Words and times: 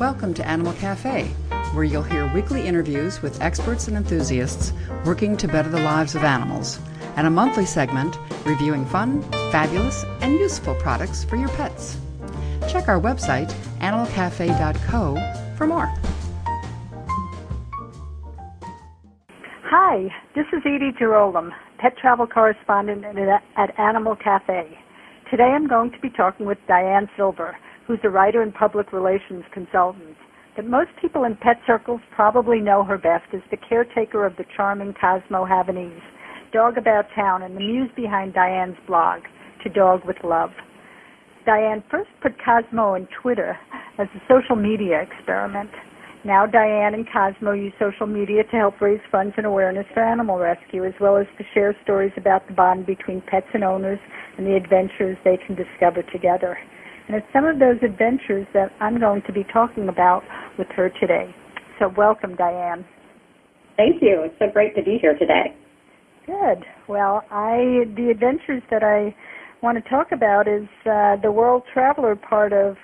Welcome 0.00 0.32
to 0.32 0.48
Animal 0.48 0.72
Cafe, 0.72 1.26
where 1.74 1.84
you'll 1.84 2.02
hear 2.02 2.26
weekly 2.32 2.66
interviews 2.66 3.20
with 3.20 3.38
experts 3.42 3.86
and 3.86 3.98
enthusiasts 3.98 4.72
working 5.04 5.36
to 5.36 5.46
better 5.46 5.68
the 5.68 5.78
lives 5.78 6.14
of 6.14 6.24
animals, 6.24 6.80
and 7.16 7.26
a 7.26 7.30
monthly 7.30 7.66
segment 7.66 8.18
reviewing 8.46 8.86
fun, 8.86 9.20
fabulous, 9.52 10.06
and 10.22 10.32
useful 10.38 10.74
products 10.76 11.24
for 11.24 11.36
your 11.36 11.50
pets. 11.50 11.98
Check 12.70 12.88
our 12.88 12.98
website, 12.98 13.52
animalcafe.co, 13.80 15.54
for 15.58 15.66
more. 15.66 15.92
Hi, 19.64 20.08
this 20.34 20.46
is 20.54 20.62
Edie 20.64 20.92
Jarolim, 20.98 21.50
pet 21.76 21.98
travel 21.98 22.26
correspondent 22.26 23.04
at 23.04 23.78
Animal 23.78 24.16
Cafe. 24.16 24.78
Today 25.30 25.50
I'm 25.54 25.68
going 25.68 25.92
to 25.92 26.00
be 26.00 26.08
talking 26.08 26.46
with 26.46 26.56
Diane 26.66 27.10
Silver, 27.18 27.54
who's 27.90 27.98
a 28.04 28.08
writer 28.08 28.40
and 28.40 28.54
public 28.54 28.92
relations 28.92 29.42
consultant. 29.52 30.14
But 30.54 30.64
most 30.64 30.90
people 31.02 31.24
in 31.24 31.34
pet 31.34 31.56
circles 31.66 32.00
probably 32.14 32.60
know 32.60 32.84
her 32.84 32.96
best 32.96 33.24
as 33.34 33.40
the 33.50 33.56
caretaker 33.56 34.24
of 34.24 34.36
the 34.36 34.44
charming 34.56 34.94
Cosmo 34.94 35.44
Havanese, 35.44 35.98
Dog 36.52 36.78
About 36.78 37.06
Town, 37.16 37.42
and 37.42 37.56
the 37.56 37.58
muse 37.58 37.90
behind 37.96 38.32
Diane's 38.32 38.76
blog, 38.86 39.22
To 39.64 39.68
Dog 39.70 40.02
with 40.06 40.18
Love. 40.22 40.50
Diane 41.44 41.82
first 41.90 42.10
put 42.22 42.34
Cosmo 42.44 42.94
on 42.94 43.08
Twitter 43.20 43.58
as 43.98 44.06
a 44.14 44.22
social 44.28 44.54
media 44.54 45.02
experiment. 45.02 45.70
Now 46.24 46.46
Diane 46.46 46.94
and 46.94 47.06
Cosmo 47.12 47.54
use 47.54 47.72
social 47.80 48.06
media 48.06 48.44
to 48.44 48.56
help 48.56 48.80
raise 48.80 49.00
funds 49.10 49.34
and 49.36 49.46
awareness 49.46 49.86
for 49.92 50.04
animal 50.04 50.38
rescue, 50.38 50.84
as 50.84 50.94
well 51.00 51.16
as 51.16 51.26
to 51.38 51.44
share 51.54 51.74
stories 51.82 52.12
about 52.16 52.46
the 52.46 52.54
bond 52.54 52.86
between 52.86 53.20
pets 53.22 53.48
and 53.52 53.64
owners 53.64 53.98
and 54.38 54.46
the 54.46 54.54
adventures 54.54 55.18
they 55.24 55.38
can 55.44 55.56
discover 55.56 56.04
together. 56.12 56.56
And 57.10 57.16
it's 57.16 57.26
some 57.32 57.44
of 57.44 57.58
those 57.58 57.74
adventures 57.82 58.46
that 58.54 58.70
I'm 58.78 59.00
going 59.00 59.22
to 59.26 59.32
be 59.32 59.42
talking 59.52 59.88
about 59.88 60.22
with 60.56 60.68
her 60.76 60.90
today. 61.00 61.34
So 61.80 61.92
welcome, 61.96 62.36
Diane. 62.36 62.84
Thank 63.76 64.00
you. 64.00 64.22
It's 64.22 64.34
so 64.38 64.46
great 64.52 64.76
to 64.76 64.82
be 64.84 64.96
here 65.02 65.18
today. 65.18 65.52
Good. 66.24 66.64
Well, 66.86 67.24
I 67.32 67.82
the 67.96 68.10
adventures 68.12 68.62
that 68.70 68.84
I 68.84 69.12
want 69.60 69.82
to 69.82 69.90
talk 69.90 70.12
about 70.12 70.46
is 70.46 70.68
uh, 70.86 71.16
the 71.20 71.32
world 71.32 71.64
traveler 71.74 72.14
part 72.14 72.52
of 72.52 72.76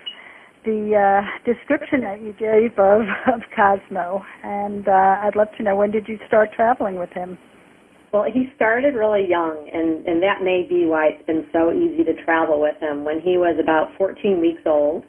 the 0.64 0.98
uh, 0.98 1.48
description 1.48 2.00
that 2.00 2.20
you 2.20 2.32
gave 2.32 2.76
of, 2.80 3.02
of 3.32 3.42
Cosmo, 3.54 4.24
and 4.42 4.88
uh, 4.88 5.22
I'd 5.22 5.36
love 5.36 5.54
to 5.58 5.62
know 5.62 5.76
when 5.76 5.92
did 5.92 6.08
you 6.08 6.18
start 6.26 6.48
traveling 6.52 6.98
with 6.98 7.10
him? 7.10 7.38
Well, 8.16 8.24
he 8.32 8.48
started 8.56 8.94
really 8.94 9.28
young, 9.28 9.68
and, 9.70 10.06
and 10.08 10.22
that 10.22 10.40
may 10.40 10.64
be 10.66 10.86
why 10.86 11.08
it's 11.12 11.26
been 11.26 11.44
so 11.52 11.70
easy 11.70 12.02
to 12.02 12.16
travel 12.24 12.58
with 12.58 12.80
him. 12.80 13.04
When 13.04 13.20
he 13.20 13.36
was 13.36 13.60
about 13.60 13.92
14 13.98 14.40
weeks 14.40 14.62
old, 14.64 15.04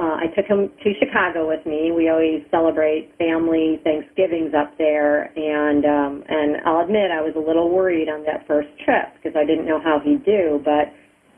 uh, 0.00 0.18
I 0.18 0.26
took 0.34 0.46
him 0.46 0.66
to 0.66 0.90
Chicago 0.98 1.46
with 1.46 1.64
me. 1.64 1.92
We 1.94 2.10
always 2.10 2.42
celebrate 2.50 3.14
family 3.16 3.78
Thanksgivings 3.84 4.58
up 4.58 4.76
there, 4.76 5.30
and 5.38 5.86
um, 5.86 6.24
and 6.26 6.56
I'll 6.66 6.82
admit 6.82 7.14
I 7.14 7.22
was 7.22 7.34
a 7.36 7.38
little 7.38 7.70
worried 7.70 8.08
on 8.08 8.24
that 8.26 8.42
first 8.48 8.74
trip 8.84 9.14
because 9.14 9.38
I 9.38 9.46
didn't 9.46 9.64
know 9.64 9.78
how 9.78 10.02
he'd 10.02 10.24
do, 10.24 10.58
but 10.64 10.90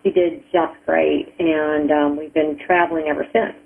he 0.04 0.10
did 0.10 0.40
just 0.56 0.80
great, 0.86 1.34
and 1.38 1.92
um, 1.92 2.16
we've 2.16 2.32
been 2.32 2.56
traveling 2.64 3.12
ever 3.12 3.26
since. 3.28 3.60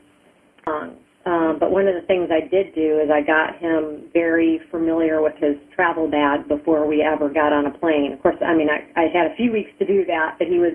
Um, 0.67 0.97
um, 1.29 1.59
but 1.61 1.71
one 1.71 1.87
of 1.87 1.95
the 1.95 2.07
things 2.09 2.33
I 2.33 2.41
did 2.49 2.75
do 2.75 3.05
is 3.05 3.13
I 3.13 3.21
got 3.21 3.61
him 3.61 4.09
very 4.17 4.65
familiar 4.71 5.21
with 5.21 5.37
his 5.37 5.61
travel 5.77 6.09
bag 6.09 6.49
before 6.49 6.89
we 6.89 7.05
ever 7.05 7.29
got 7.29 7.53
on 7.53 7.67
a 7.67 7.75
plane. 7.77 8.17
Of 8.17 8.23
course, 8.23 8.41
I 8.41 8.57
mean, 8.57 8.69
I, 8.73 8.81
I 8.97 9.13
had 9.13 9.29
a 9.29 9.37
few 9.37 9.53
weeks 9.53 9.69
to 9.79 9.85
do 9.85 10.07
that, 10.07 10.37
but 10.39 10.49
he 10.49 10.57
was 10.57 10.73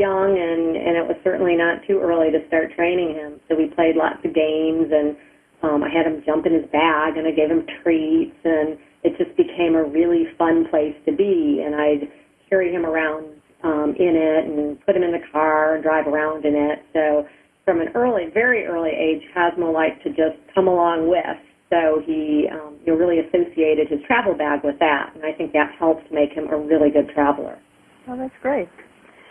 young 0.00 0.32
and, 0.32 0.80
and 0.80 0.96
it 0.96 1.04
was 1.04 1.20
certainly 1.22 1.60
not 1.60 1.84
too 1.86 2.00
early 2.00 2.32
to 2.32 2.40
start 2.48 2.72
training 2.72 3.12
him. 3.12 3.36
So 3.48 3.54
we 3.54 3.68
played 3.68 3.96
lots 4.00 4.24
of 4.24 4.32
games 4.32 4.88
and 4.88 5.12
um, 5.60 5.84
I 5.84 5.92
had 5.92 6.08
him 6.08 6.24
jump 6.24 6.46
in 6.46 6.56
his 6.56 6.64
bag 6.72 7.20
and 7.20 7.28
I 7.28 7.32
gave 7.36 7.52
him 7.52 7.68
treats 7.84 8.40
and 8.48 8.80
it 9.04 9.12
just 9.20 9.36
became 9.36 9.76
a 9.76 9.84
really 9.84 10.24
fun 10.40 10.64
place 10.72 10.96
to 11.04 11.12
be. 11.12 11.60
And 11.60 11.76
I'd 11.76 12.08
carry 12.48 12.72
him 12.72 12.86
around 12.86 13.28
um, 13.60 13.92
in 14.00 14.16
it 14.16 14.48
and 14.48 14.80
put 14.86 14.96
him 14.96 15.02
in 15.02 15.12
the 15.12 15.20
car 15.30 15.76
and 15.76 15.84
drive 15.84 16.08
around 16.08 16.46
in 16.48 16.56
it. 16.56 16.80
So 16.96 17.28
from 17.64 17.80
an 17.80 17.88
early, 17.94 18.24
very 18.32 18.66
early 18.66 18.90
age, 18.90 19.22
Cosmo 19.34 19.70
liked 19.70 20.02
to 20.04 20.10
just 20.10 20.38
come 20.54 20.68
along 20.68 21.08
with. 21.08 21.38
So 21.70 22.02
he 22.04 22.48
um, 22.52 22.76
you 22.84 22.92
know, 22.92 22.98
really 22.98 23.20
associated 23.20 23.88
his 23.88 24.00
travel 24.06 24.34
bag 24.34 24.60
with 24.62 24.78
that, 24.80 25.12
and 25.14 25.24
I 25.24 25.32
think 25.32 25.52
that 25.52 25.72
helped 25.78 26.12
make 26.12 26.32
him 26.32 26.48
a 26.50 26.56
really 26.56 26.90
good 26.90 27.08
traveler. 27.14 27.58
Well, 28.06 28.18
that's 28.18 28.34
great. 28.42 28.68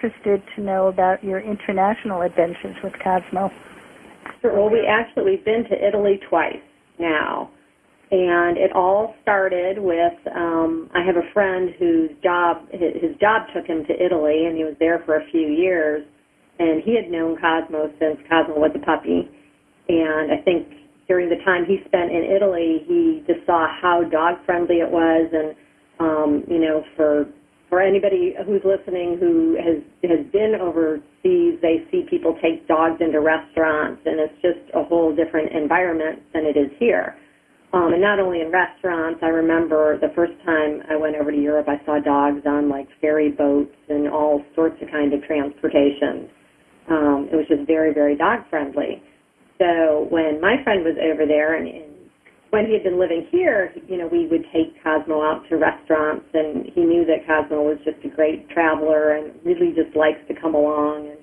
Interested 0.02 0.41
to 0.56 0.62
know 0.64 0.88
about 0.88 1.24
your 1.24 1.40
international 1.40 2.24
adventures 2.24 2.75
with 2.84 2.94
Cosmo. 3.03 3.52
Sure. 4.41 4.58
Well, 4.58 4.72
we 4.72 4.88
actually 4.88 5.25
we've 5.25 5.46
been 5.46 5.66
to 5.70 5.88
Italy 5.88 6.20
twice 6.28 6.66
now, 6.97 7.52
and 8.09 8.58
it 8.58 8.72
all 8.74 9.14
started 9.22 9.78
with 9.78 10.18
um, 10.36 10.90
I 10.96 11.06
have 11.06 11.18
a 11.18 11.31
friend 11.34 11.70
whose 11.78 12.09
job 12.24 12.68
his, 12.72 12.94
his 13.00 13.16
job 13.22 13.44
took 13.53 13.68
him 13.68 13.86
to 13.86 13.94
Italy, 14.03 14.47
and 14.47 14.58
he 14.58 14.64
was 14.64 14.74
there 14.80 15.03
for 15.06 15.18
a 15.18 15.30
few 15.30 15.47
years 15.47 16.03
and 16.61 16.83
he 16.83 16.95
had 16.95 17.09
known 17.09 17.35
Cosmo 17.41 17.89
since 17.97 18.22
Cosmo 18.29 18.61
was 18.61 18.72
a 18.75 18.85
puppy. 18.85 19.25
And 19.89 20.31
I 20.31 20.38
think 20.45 20.67
during 21.07 21.27
the 21.27 21.41
time 21.44 21.66
he 21.66 21.81
spent 21.89 22.11
in 22.11 22.23
Italy, 22.23 22.85
he 22.88 23.23
just 23.25 23.45
saw 23.45 23.66
how 23.81 24.03
dog 24.03 24.38
friendly 24.45 24.77
it 24.77 24.89
was, 24.89 25.25
and 25.33 25.55
um, 25.99 26.44
you 26.47 26.59
know, 26.59 26.85
for 26.95 27.25
for 27.67 27.81
anybody 27.81 28.35
who's 28.45 28.61
listening 28.63 29.17
who 29.17 29.57
has 29.57 29.81
has 30.05 30.25
been 30.31 30.53
overseas, 30.61 31.57
they 31.61 31.81
see 31.89 32.05
people 32.09 32.38
take 32.41 32.67
dogs 32.67 33.01
into 33.01 33.19
restaurants, 33.22 34.01
and 34.05 34.19
it's 34.19 34.38
just 34.41 34.61
a 34.75 34.83
whole 34.83 35.16
different 35.16 35.51
environment 35.51 36.22
than 36.33 36.45
it 36.45 36.55
is 36.55 36.69
here. 36.78 37.17
Um, 37.73 37.93
and 37.93 38.01
not 38.01 38.19
only 38.19 38.41
in 38.41 38.51
restaurants, 38.51 39.22
I 39.23 39.28
remember 39.28 39.97
the 39.97 40.11
first 40.13 40.33
time 40.45 40.83
I 40.91 40.97
went 40.97 41.16
over 41.16 41.31
to 41.31 41.38
Europe, 41.38 41.67
I 41.69 41.83
saw 41.85 41.99
dogs 41.99 42.45
on 42.45 42.67
like 42.67 42.88
ferry 42.99 43.31
boats 43.31 43.73
and 43.88 44.09
all 44.09 44.43
sorts 44.55 44.75
of 44.81 44.91
kind 44.91 45.13
of 45.13 45.23
transportation. 45.23 46.29
Um, 46.91 47.29
it 47.31 47.35
was 47.40 47.47
just 47.47 47.63
very, 47.68 47.94
very 47.94 48.18
dog 48.18 48.44
friendly. 48.50 49.02
So 49.57 50.07
when 50.12 50.41
my 50.41 50.59
friend 50.63 50.84
was 50.84 51.00
over 51.00 51.24
there 51.25 51.56
and, 51.56 51.68
and 51.68 51.94
when 52.50 52.66
he 52.68 52.74
had 52.74 52.84
been 52.84 53.00
living 53.00 53.28
here, 53.31 53.72
you 53.88 53.96
know, 53.96 54.12
we 54.12 54.28
would 54.28 54.44
take 54.52 54.75
Cosmo 54.84 55.24
out 55.24 55.47
to 55.47 55.56
restaurants 55.56 56.28
and 56.34 56.68
he 56.75 56.84
knew 56.84 57.06
that 57.07 57.24
Cosmo 57.24 57.63
was 57.63 57.78
just 57.85 58.03
a 58.03 58.09
great 58.09 58.50
traveler 58.50 59.16
and 59.16 59.31
really 59.46 59.72
just 59.72 59.96
likes 59.96 60.19
to 60.28 60.35
come 60.35 60.53
along 60.53 61.07
and 61.07 61.19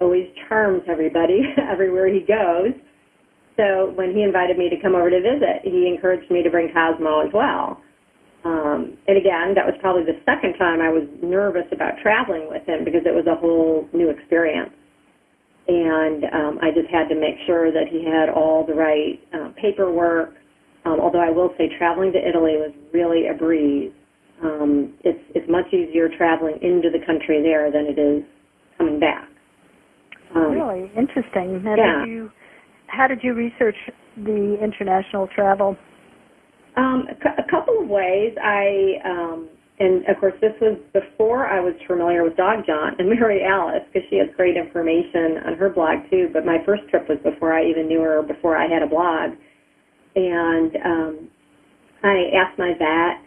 always 0.00 0.26
charms 0.48 0.82
everybody 0.88 1.46
everywhere 1.70 2.10
he 2.10 2.26
goes. 2.26 2.74
So 3.54 3.94
when 3.94 4.10
he 4.10 4.26
invited 4.26 4.58
me 4.58 4.66
to 4.68 4.82
come 4.82 4.96
over 4.96 5.10
to 5.10 5.20
visit, 5.22 5.62
he 5.62 5.86
encouraged 5.86 6.28
me 6.28 6.42
to 6.42 6.50
bring 6.50 6.74
Cosmo 6.74 7.22
as 7.22 7.30
well. 7.32 7.78
Um, 8.42 8.98
and 9.06 9.16
again, 9.16 9.54
that 9.54 9.64
was 9.64 9.78
probably 9.78 10.02
the 10.02 10.18
second 10.26 10.58
time 10.58 10.82
I 10.82 10.90
was 10.90 11.06
nervous 11.22 11.70
about 11.70 12.02
traveling 12.02 12.50
with 12.50 12.66
him 12.66 12.82
because 12.84 13.06
it 13.06 13.14
was 13.14 13.30
a 13.30 13.38
whole 13.38 13.86
new 13.94 14.10
experience 14.10 14.74
and 15.66 16.24
um, 16.24 16.58
I 16.62 16.70
just 16.70 16.88
had 16.92 17.08
to 17.08 17.14
make 17.14 17.36
sure 17.46 17.72
that 17.72 17.88
he 17.90 18.04
had 18.04 18.28
all 18.28 18.66
the 18.66 18.74
right 18.74 19.20
uh, 19.32 19.50
paperwork. 19.60 20.34
Um, 20.84 21.00
although 21.00 21.22
I 21.22 21.30
will 21.30 21.54
say, 21.56 21.70
traveling 21.78 22.12
to 22.12 22.18
Italy 22.18 22.56
was 22.56 22.72
really 22.92 23.28
a 23.28 23.34
breeze. 23.34 23.92
Um, 24.42 24.94
it's 25.04 25.20
it's 25.34 25.48
much 25.48 25.72
easier 25.72 26.08
traveling 26.18 26.58
into 26.60 26.90
the 26.90 27.04
country 27.06 27.42
there 27.42 27.70
than 27.72 27.86
it 27.86 27.98
is 27.98 28.22
coming 28.76 29.00
back. 29.00 29.28
Um, 30.34 30.52
really 30.52 30.90
interesting. 30.96 31.62
Now, 31.62 31.76
yeah. 31.76 32.04
Did 32.04 32.08
you, 32.08 32.30
how 32.88 33.06
did 33.06 33.20
you 33.22 33.32
research 33.34 33.76
the 34.16 34.58
international 34.62 35.28
travel? 35.34 35.76
Um, 36.76 37.06
a, 37.10 37.14
cu- 37.14 37.42
a 37.42 37.50
couple 37.50 37.80
of 37.80 37.88
ways. 37.88 38.34
I 38.42 38.96
um, 39.04 39.48
and 39.84 40.06
of 40.08 40.18
course, 40.18 40.34
this 40.40 40.54
was 40.60 40.78
before 40.92 41.46
I 41.46 41.60
was 41.60 41.74
familiar 41.86 42.24
with 42.24 42.36
Dog 42.36 42.64
Jaunt 42.66 42.98
and 42.98 43.08
Mary 43.20 43.44
Alice 43.44 43.84
because 43.92 44.08
she 44.08 44.16
has 44.16 44.28
great 44.36 44.56
information 44.56 45.38
on 45.44 45.54
her 45.58 45.68
blog 45.68 46.08
too. 46.10 46.30
But 46.32 46.46
my 46.46 46.58
first 46.64 46.88
trip 46.88 47.08
was 47.08 47.18
before 47.22 47.52
I 47.52 47.64
even 47.68 47.86
knew 47.86 48.00
her, 48.00 48.22
before 48.22 48.56
I 48.56 48.66
had 48.66 48.82
a 48.82 48.86
blog. 48.86 49.36
And 50.16 50.76
um, 50.84 51.28
I 52.02 52.30
asked 52.34 52.58
my 52.58 52.72
vet, 52.78 53.20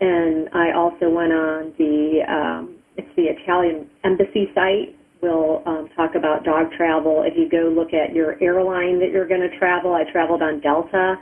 and 0.00 0.48
I 0.52 0.72
also 0.76 1.08
went 1.08 1.32
on 1.32 1.72
the 1.78 2.20
um, 2.28 2.76
it's 2.96 3.08
the 3.16 3.32
Italian 3.32 3.88
embassy 4.04 4.50
site. 4.54 4.96
We'll 5.22 5.62
um, 5.66 5.88
talk 5.96 6.14
about 6.16 6.44
dog 6.44 6.72
travel. 6.76 7.22
If 7.24 7.38
you 7.38 7.48
go 7.48 7.70
look 7.70 7.94
at 7.94 8.12
your 8.12 8.42
airline 8.42 8.98
that 9.00 9.10
you're 9.12 9.28
going 9.28 9.40
to 9.40 9.56
travel, 9.58 9.94
I 9.94 10.02
traveled 10.10 10.42
on 10.42 10.60
Delta, 10.60 11.14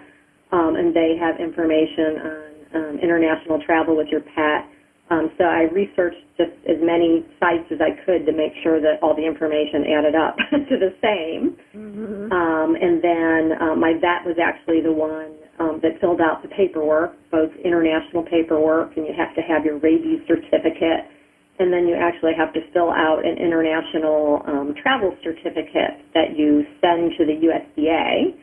um, 0.53 0.75
and 0.77 0.97
they 0.97 1.17
have 1.21 1.39
information 1.39 2.19
on 2.19 2.51
um, 2.75 2.99
international 3.03 3.61
travel 3.65 3.97
with 3.97 4.09
your 4.09 4.23
pet. 4.23 4.67
Um, 5.11 5.31
so 5.37 5.45
I 5.45 5.67
researched 5.75 6.23
just 6.39 6.55
as 6.71 6.79
many 6.79 7.27
sites 7.43 7.67
as 7.75 7.83
I 7.83 7.99
could 8.07 8.25
to 8.27 8.33
make 8.33 8.55
sure 8.63 8.81
that 8.81 9.03
all 9.03 9.15
the 9.15 9.27
information 9.27 9.83
added 9.91 10.15
up 10.15 10.37
to 10.71 10.77
the 10.79 10.95
same. 11.03 11.59
Mm-hmm. 11.75 12.31
Um, 12.31 12.79
and 12.79 13.03
then 13.03 13.59
um, 13.61 13.81
my 13.81 13.95
vet 13.99 14.23
was 14.23 14.39
actually 14.39 14.81
the 14.81 14.93
one 14.93 15.35
um, 15.59 15.81
that 15.83 16.01
filled 16.01 16.21
out 16.23 16.43
the 16.43 16.49
paperwork, 16.49 17.19
both 17.31 17.51
international 17.65 18.23
paperwork, 18.23 18.97
and 18.97 19.05
you 19.05 19.13
have 19.19 19.35
to 19.35 19.43
have 19.43 19.65
your 19.65 19.79
rabies 19.79 20.23
certificate, 20.31 21.11
and 21.59 21.73
then 21.73 21.91
you 21.91 21.99
actually 21.99 22.33
have 22.39 22.55
to 22.55 22.61
fill 22.73 22.95
out 22.95 23.27
an 23.27 23.37
international 23.37 24.47
um, 24.47 24.75
travel 24.81 25.11
certificate 25.27 26.07
that 26.15 26.39
you 26.39 26.65
send 26.81 27.13
to 27.19 27.27
the 27.27 27.37
USDA 27.51 28.39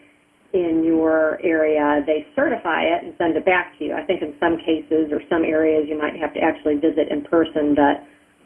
in 0.54 0.84
your 0.84 1.40
area, 1.44 2.02
they 2.06 2.26
certify 2.36 2.84
it 2.84 3.04
and 3.04 3.14
send 3.18 3.36
it 3.36 3.46
back 3.46 3.78
to 3.78 3.86
you. 3.86 3.94
I 3.94 4.04
think 4.04 4.22
in 4.22 4.34
some 4.40 4.58
cases 4.58 5.12
or 5.12 5.22
some 5.30 5.44
areas 5.44 5.86
you 5.90 5.98
might 5.98 6.16
have 6.16 6.34
to 6.34 6.40
actually 6.40 6.76
visit 6.76 7.12
in 7.12 7.24
person, 7.24 7.76
but 7.76 8.04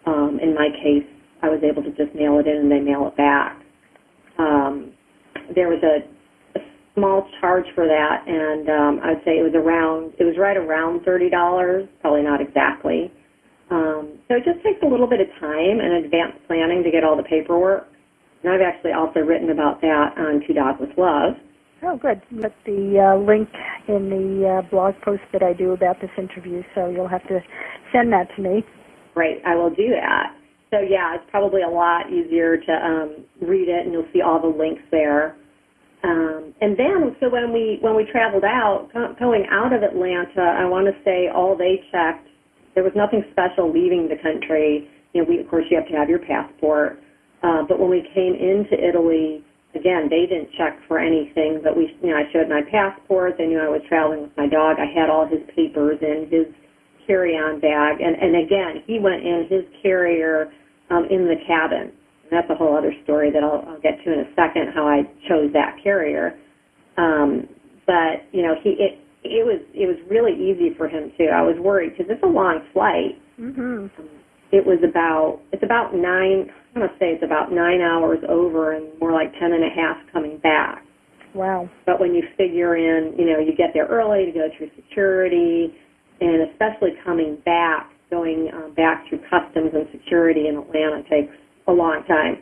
um, 0.10 0.40
in 0.42 0.56
my 0.56 0.70
case, 0.82 1.06
I 1.44 1.50
was 1.50 1.62
able 1.64 1.84
to 1.84 1.92
just 1.92 2.16
mail 2.16 2.40
it 2.40 2.48
in 2.48 2.58
and 2.58 2.72
they 2.72 2.80
mail 2.80 3.08
it 3.08 3.18
back. 3.18 3.62
Um, 4.38 4.94
there 5.56 5.70
was 5.70 5.82
a, 5.84 6.02
a 6.58 6.62
small 6.96 7.28
charge 7.40 7.66
for 7.76 7.86
that, 7.86 8.26
and 8.28 8.70
um, 8.70 9.00
I'd 9.04 9.24
say 9.26 9.38
it 9.38 9.44
was 9.44 9.54
around, 9.56 10.14
it 10.20 10.24
was 10.24 10.36
right 10.38 10.58
around 10.58 11.04
thirty 11.06 11.30
dollars, 11.30 11.88
probably 12.02 12.24
not 12.24 12.42
exactly. 12.42 13.12
Um, 13.70 14.20
so 14.28 14.36
it 14.36 14.44
just 14.44 14.64
takes 14.64 14.82
a 14.84 14.88
little 14.88 15.08
bit 15.08 15.22
of 15.22 15.28
time 15.40 15.80
and 15.80 16.04
advanced 16.04 16.40
planning 16.48 16.84
to 16.84 16.92
get 16.92 17.04
all 17.04 17.16
the 17.16 17.24
paperwork. 17.24 17.88
And 18.44 18.52
I've 18.52 18.62
actually 18.62 18.92
also 18.92 19.22
written 19.22 19.52
about 19.52 19.82
that 19.82 20.18
on 20.18 20.42
To 20.48 20.54
Dog 20.54 20.80
with 20.80 20.90
Love. 20.98 21.36
Oh, 21.84 21.98
good. 21.98 22.22
Put 22.42 22.54
the 22.66 22.98
uh, 23.02 23.18
link 23.26 23.50
in 23.88 24.10
the 24.10 24.60
uh, 24.60 24.70
blog 24.70 24.96
post 25.04 25.24
that 25.34 25.44
I 25.44 25.54
do 25.54 25.72
about 25.74 26.02
this 26.02 26.12
interview, 26.18 26.64
so 26.76 26.90
you'll 26.90 27.08
have 27.10 27.28
to 27.28 27.40
send 27.94 28.14
that 28.14 28.28
to 28.36 28.42
me. 28.42 28.64
Great, 29.14 29.42
I 29.46 29.56
will 29.56 29.70
do 29.70 29.90
that. 29.90 30.36
So 30.72 30.80
yeah, 30.80 31.16
it's 31.16 31.26
probably 31.32 31.64
a 31.64 31.70
lot 31.70 32.12
easier 32.12 32.58
to 32.58 32.72
um, 32.72 33.26
read 33.42 33.68
it, 33.68 33.86
and 33.86 33.94
you'll 33.94 34.08
see 34.14 34.22
all 34.22 34.42
the 34.42 34.48
links 34.48 34.84
there. 34.92 35.36
Um, 36.04 36.54
and 36.62 36.78
then, 36.78 37.16
so 37.20 37.30
when 37.30 37.54
we 37.54 37.78
when 37.82 37.96
we 37.96 38.06
traveled 38.12 38.44
out, 38.46 38.90
going 39.20 39.46
out 39.52 39.74
of 39.74 39.84
Atlanta, 39.84 40.42
I 40.42 40.66
want 40.66 40.88
to 40.88 40.94
say 41.04 41.30
all 41.34 41.58
they 41.58 41.84
checked. 41.92 42.28
There 42.76 42.84
was 42.84 42.94
nothing 42.96 43.24
special 43.32 43.72
leaving 43.72 44.08
the 44.10 44.18
country. 44.22 44.90
You 45.14 45.24
know, 45.24 45.30
we 45.30 45.40
of 45.40 45.50
course 45.50 45.66
you 45.70 45.78
have 45.78 45.88
to 45.90 45.98
have 45.98 46.10
your 46.10 46.20
passport. 46.20 47.00
Uh, 47.44 47.64
but 47.68 47.80
when 47.80 47.90
we 47.90 48.08
came 48.14 48.34
into 48.34 48.78
Italy, 48.78 49.44
again, 49.76 50.08
they 50.10 50.26
didn't 50.26 50.50
check 50.58 50.80
for 50.88 51.00
anything. 51.00 51.62
But 51.64 51.78
we, 51.78 51.96
you 52.02 52.10
know, 52.10 52.18
I 52.18 52.32
showed 52.32 52.50
my 52.50 52.62
passport. 52.70 53.36
They 53.38 53.48
knew 53.48 53.60
I 53.60 53.70
was 53.70 53.82
traveling 53.88 54.24
with 54.24 54.36
my 54.38 54.48
dog. 54.48 54.78
I 54.80 54.88
had 54.88 55.10
all 55.10 55.28
his 55.28 55.42
papers 55.56 55.98
in 56.02 56.28
his 56.30 56.48
carry-on 57.08 57.60
bag, 57.60 58.02
and 58.02 58.16
and 58.16 58.36
again, 58.46 58.84
he 58.86 59.00
went 59.00 59.24
in 59.24 59.48
his 59.50 59.64
carrier 59.82 60.52
um, 60.90 61.06
in 61.10 61.26
the 61.26 61.36
cabin. 61.48 61.92
And 62.24 62.32
that's 62.32 62.50
a 62.50 62.56
whole 62.56 62.78
other 62.78 62.94
story 63.04 63.32
that 63.32 63.44
I'll, 63.44 63.66
I'll 63.68 63.82
get 63.82 64.04
to 64.06 64.14
in 64.14 64.20
a 64.20 64.30
second. 64.36 64.72
How 64.74 64.88
I 64.88 65.04
chose 65.28 65.52
that 65.54 65.78
carrier, 65.84 66.38
um, 66.98 67.48
but 67.86 68.28
you 68.32 68.44
know, 68.44 68.56
he 68.62 68.72
it 68.80 69.00
it 69.24 69.46
was 69.46 69.62
it 69.74 69.88
was 69.88 69.98
really 70.10 70.34
easy 70.34 70.76
for 70.78 70.88
him 70.88 71.12
too. 71.18 71.30
I 71.34 71.42
was 71.42 71.58
worried 71.60 71.98
because 71.98 72.12
it's 72.12 72.24
a 72.24 72.28
long 72.28 72.62
flight. 72.74 73.22
Mm-hmm. 73.40 73.88
Um, 74.00 74.10
it 74.52 74.66
was 74.66 74.80
about 74.84 75.42
it's 75.52 75.64
about 75.64 75.96
nine 75.96 76.52
I'm 76.74 76.82
going 76.82 76.90
to 76.90 76.96
say 77.00 77.12
it's 77.12 77.24
about 77.24 77.52
nine 77.52 77.82
hours 77.82 78.20
over 78.30 78.74
and 78.74 78.88
more 79.00 79.12
like 79.12 79.32
ten 79.40 79.52
and 79.54 79.64
a 79.64 79.70
half 79.70 79.98
coming 80.14 80.38
back. 80.38 80.86
Wow. 81.34 81.70
But 81.86 82.00
when 82.00 82.14
you 82.14 82.24
figure 82.38 82.76
in, 82.76 83.14
you 83.18 83.26
know, 83.26 83.40
you 83.40 83.56
get 83.56 83.72
there 83.74 83.88
early 83.88 84.26
to 84.26 84.32
go 84.32 84.48
through 84.58 84.70
security, 84.76 85.74
and 86.20 86.50
especially 86.52 86.92
coming 87.04 87.38
back, 87.46 87.92
going 88.10 88.52
um, 88.54 88.74
back 88.74 89.08
through 89.10 89.20
customs 89.30 89.72
and 89.74 89.88
security 89.92 90.48
in 90.48 90.58
Atlanta 90.58 91.04
takes 91.10 91.34
a 91.68 91.72
long 91.72 92.04
time. 92.08 92.38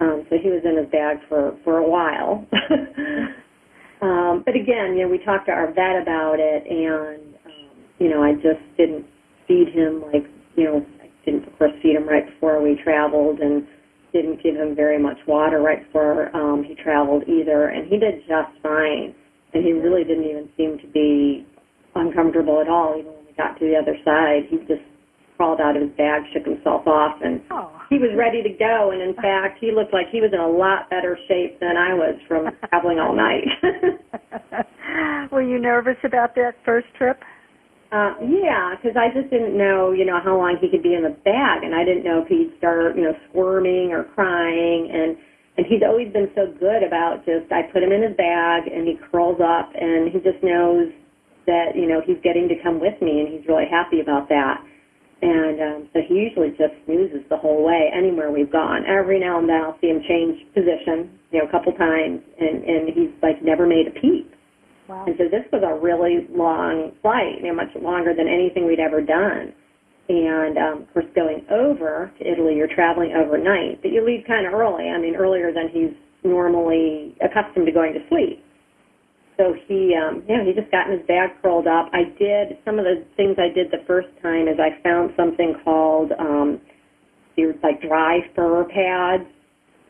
Um, 0.00 0.26
so 0.28 0.36
he 0.42 0.50
was 0.50 0.62
in 0.64 0.76
his 0.76 0.90
bag 0.90 1.18
for 1.28 1.56
for 1.64 1.78
a 1.78 1.88
while. 1.88 2.46
um, 4.02 4.42
but 4.44 4.54
again, 4.54 4.96
you 4.96 5.02
know, 5.02 5.08
we 5.08 5.18
talked 5.24 5.46
to 5.46 5.52
our 5.52 5.68
vet 5.68 6.02
about 6.02 6.36
it, 6.38 6.66
and 6.68 7.34
um, 7.46 7.70
you 7.98 8.10
know, 8.10 8.22
I 8.22 8.34
just 8.34 8.60
didn't 8.76 9.06
feed 9.48 9.68
him 9.72 10.02
like 10.12 10.26
you 10.56 10.64
know 10.64 10.86
didn't, 11.26 11.46
of 11.46 11.58
course, 11.58 11.72
feed 11.82 11.96
him 11.96 12.08
right 12.08 12.24
before 12.24 12.62
we 12.62 12.80
traveled 12.82 13.40
and 13.40 13.66
didn't 14.12 14.42
give 14.42 14.54
him 14.56 14.74
very 14.74 14.98
much 14.98 15.18
water 15.26 15.60
right 15.60 15.84
before 15.84 16.34
um, 16.34 16.64
he 16.64 16.74
traveled 16.74 17.24
either. 17.28 17.68
And 17.68 17.86
he 17.88 17.98
did 17.98 18.22
just 18.26 18.56
fine. 18.62 19.14
And 19.52 19.64
he 19.64 19.72
really 19.72 20.04
didn't 20.04 20.24
even 20.24 20.48
seem 20.56 20.78
to 20.78 20.86
be 20.88 21.46
uncomfortable 21.94 22.60
at 22.60 22.68
all, 22.68 22.96
even 22.98 23.12
when 23.12 23.26
we 23.26 23.32
got 23.36 23.58
to 23.58 23.66
the 23.66 23.76
other 23.76 23.96
side. 24.04 24.48
He 24.48 24.58
just 24.66 24.84
crawled 25.36 25.60
out 25.60 25.76
of 25.76 25.82
his 25.82 25.92
bag, 25.96 26.22
shook 26.32 26.44
himself 26.44 26.86
off, 26.86 27.20
and 27.22 27.42
oh. 27.50 27.70
he 27.90 27.98
was 27.98 28.10
ready 28.16 28.42
to 28.42 28.48
go. 28.48 28.90
And 28.92 29.02
in 29.02 29.14
fact, 29.14 29.58
he 29.60 29.70
looked 29.70 29.92
like 29.92 30.06
he 30.10 30.20
was 30.20 30.30
in 30.32 30.40
a 30.40 30.48
lot 30.48 30.88
better 30.88 31.18
shape 31.28 31.60
than 31.60 31.76
I 31.76 31.92
was 31.92 32.16
from 32.26 32.48
traveling 32.68 32.98
all 32.98 33.14
night. 33.14 33.44
Were 35.30 35.42
you 35.42 35.58
nervous 35.58 35.96
about 36.04 36.34
that 36.36 36.54
first 36.64 36.86
trip? 36.96 37.20
Uh, 37.92 38.18
yeah, 38.18 38.74
because 38.74 38.98
I 38.98 39.14
just 39.14 39.30
didn't 39.30 39.54
know, 39.56 39.92
you 39.94 40.04
know, 40.06 40.18
how 40.18 40.34
long 40.36 40.58
he 40.60 40.66
could 40.68 40.82
be 40.82 40.94
in 40.98 41.04
the 41.06 41.14
bag, 41.22 41.62
and 41.62 41.70
I 41.74 41.84
didn't 41.86 42.02
know 42.02 42.22
if 42.22 42.28
he'd 42.28 42.50
start, 42.58 42.96
you 42.98 43.04
know, 43.04 43.14
squirming 43.30 43.92
or 43.94 44.04
crying, 44.14 44.90
and 44.90 45.16
and 45.56 45.64
he's 45.70 45.80
always 45.86 46.12
been 46.12 46.28
so 46.36 46.52
good 46.60 46.82
about 46.84 47.24
just 47.24 47.48
I 47.52 47.62
put 47.72 47.82
him 47.82 47.92
in 47.92 48.02
his 48.04 48.12
bag 48.18 48.68
and 48.68 48.86
he 48.86 48.98
curls 49.10 49.40
up, 49.40 49.70
and 49.78 50.10
he 50.12 50.18
just 50.20 50.42
knows 50.42 50.90
that 51.46 51.78
you 51.78 51.86
know 51.86 52.02
he's 52.04 52.18
getting 52.24 52.48
to 52.50 52.58
come 52.62 52.80
with 52.82 52.98
me, 53.00 53.22
and 53.22 53.28
he's 53.30 53.46
really 53.46 53.70
happy 53.70 54.00
about 54.02 54.28
that. 54.30 54.66
And 55.22 55.58
um, 55.62 55.80
so 55.94 56.00
he 56.08 56.14
usually 56.14 56.50
just 56.58 56.74
snoozes 56.86 57.24
the 57.30 57.38
whole 57.38 57.64
way 57.64 57.90
anywhere 57.94 58.32
we've 58.32 58.52
gone. 58.52 58.84
Every 58.86 59.20
now 59.20 59.38
and 59.40 59.48
then 59.48 59.62
I'll 59.62 59.78
see 59.80 59.88
him 59.88 60.02
change 60.08 60.42
position, 60.54 61.10
you 61.32 61.40
know, 61.40 61.48
a 61.48 61.52
couple 61.52 61.72
times, 61.74 62.20
and 62.42 62.64
and 62.66 62.90
he's 62.90 63.14
like 63.22 63.42
never 63.42 63.66
made 63.66 63.88
a 63.88 63.94
peep. 64.02 64.35
Wow. 64.88 65.04
And 65.06 65.16
so 65.18 65.24
this 65.24 65.44
was 65.52 65.62
a 65.66 65.74
really 65.74 66.26
long 66.30 66.92
flight, 67.02 67.42
you 67.42 67.48
know, 67.48 67.54
much 67.54 67.74
longer 67.74 68.14
than 68.14 68.28
anything 68.28 68.66
we'd 68.66 68.80
ever 68.80 69.00
done. 69.00 69.52
And 70.08 70.56
um, 70.58 70.82
of 70.82 70.92
course, 70.92 71.06
going 71.14 71.44
over 71.50 72.12
to 72.18 72.22
Italy, 72.22 72.54
you're 72.54 72.72
traveling 72.72 73.12
overnight, 73.12 73.82
but 73.82 73.90
you 73.90 74.06
leave 74.06 74.24
kind 74.26 74.46
of 74.46 74.54
early. 74.54 74.88
I 74.88 74.98
mean, 74.98 75.16
earlier 75.16 75.52
than 75.52 75.68
he's 75.68 75.90
normally 76.22 77.16
accustomed 77.20 77.66
to 77.66 77.72
going 77.72 77.94
to 77.94 78.00
sleep. 78.08 78.42
So 79.36 79.54
he, 79.66 79.94
um, 79.94 80.22
yeah, 80.28 80.44
he 80.44 80.54
just 80.54 80.70
got 80.70 80.88
in 80.88 80.98
his 80.98 81.06
bag 81.06 81.30
curled 81.42 81.66
up. 81.66 81.90
I 81.92 82.04
did 82.18 82.56
some 82.64 82.78
of 82.78 82.84
the 82.84 83.04
things 83.16 83.36
I 83.38 83.52
did 83.52 83.70
the 83.70 83.84
first 83.86 84.08
time 84.22 84.48
is 84.48 84.56
I 84.58 84.80
found 84.82 85.12
something 85.16 85.56
called 85.62 86.12
um, 86.18 86.60
these 87.36 87.52
like 87.62 87.82
dry 87.82 88.20
fur 88.34 88.64
pads, 88.64 89.28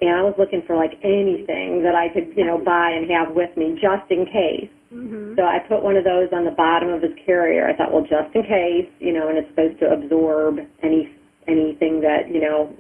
and 0.00 0.10
I 0.10 0.22
was 0.22 0.34
looking 0.38 0.62
for 0.66 0.75
like 0.75 0.99
anything 1.04 1.82
that 1.84 1.94
I 1.94 2.08
could, 2.12 2.37
you 2.37 2.44
know, 2.44 2.58
buy 2.58 2.90
and 2.90 3.08
have 3.10 3.37
with 3.37 3.56
me 3.56 3.78
just 3.81 4.10
in 4.10 4.26
case. 4.26 4.70
Mm-hmm. 4.93 5.35
So 5.37 5.43
I 5.43 5.59
put 5.69 5.83
one 5.83 5.97
of 5.97 6.05
those 6.05 6.29
on 6.33 6.44
the 6.44 6.55
bottom 6.55 6.91
of 6.91 7.03
his 7.03 7.12
carrier. 7.25 7.69
I 7.69 7.77
thought, 7.77 7.93
well, 7.93 8.03
just 8.03 8.35
in 8.35 8.43
case, 8.43 8.91
you 9.00 9.12
know, 9.12 9.29
and 9.29 9.38
it's 9.38 9.49
supposed 9.50 9.81
to 9.81 9.91
absorb 9.91 10.59
any 10.83 11.11
anything 11.49 12.00
that 12.00 12.31
you 12.31 12.41
know 12.41 12.75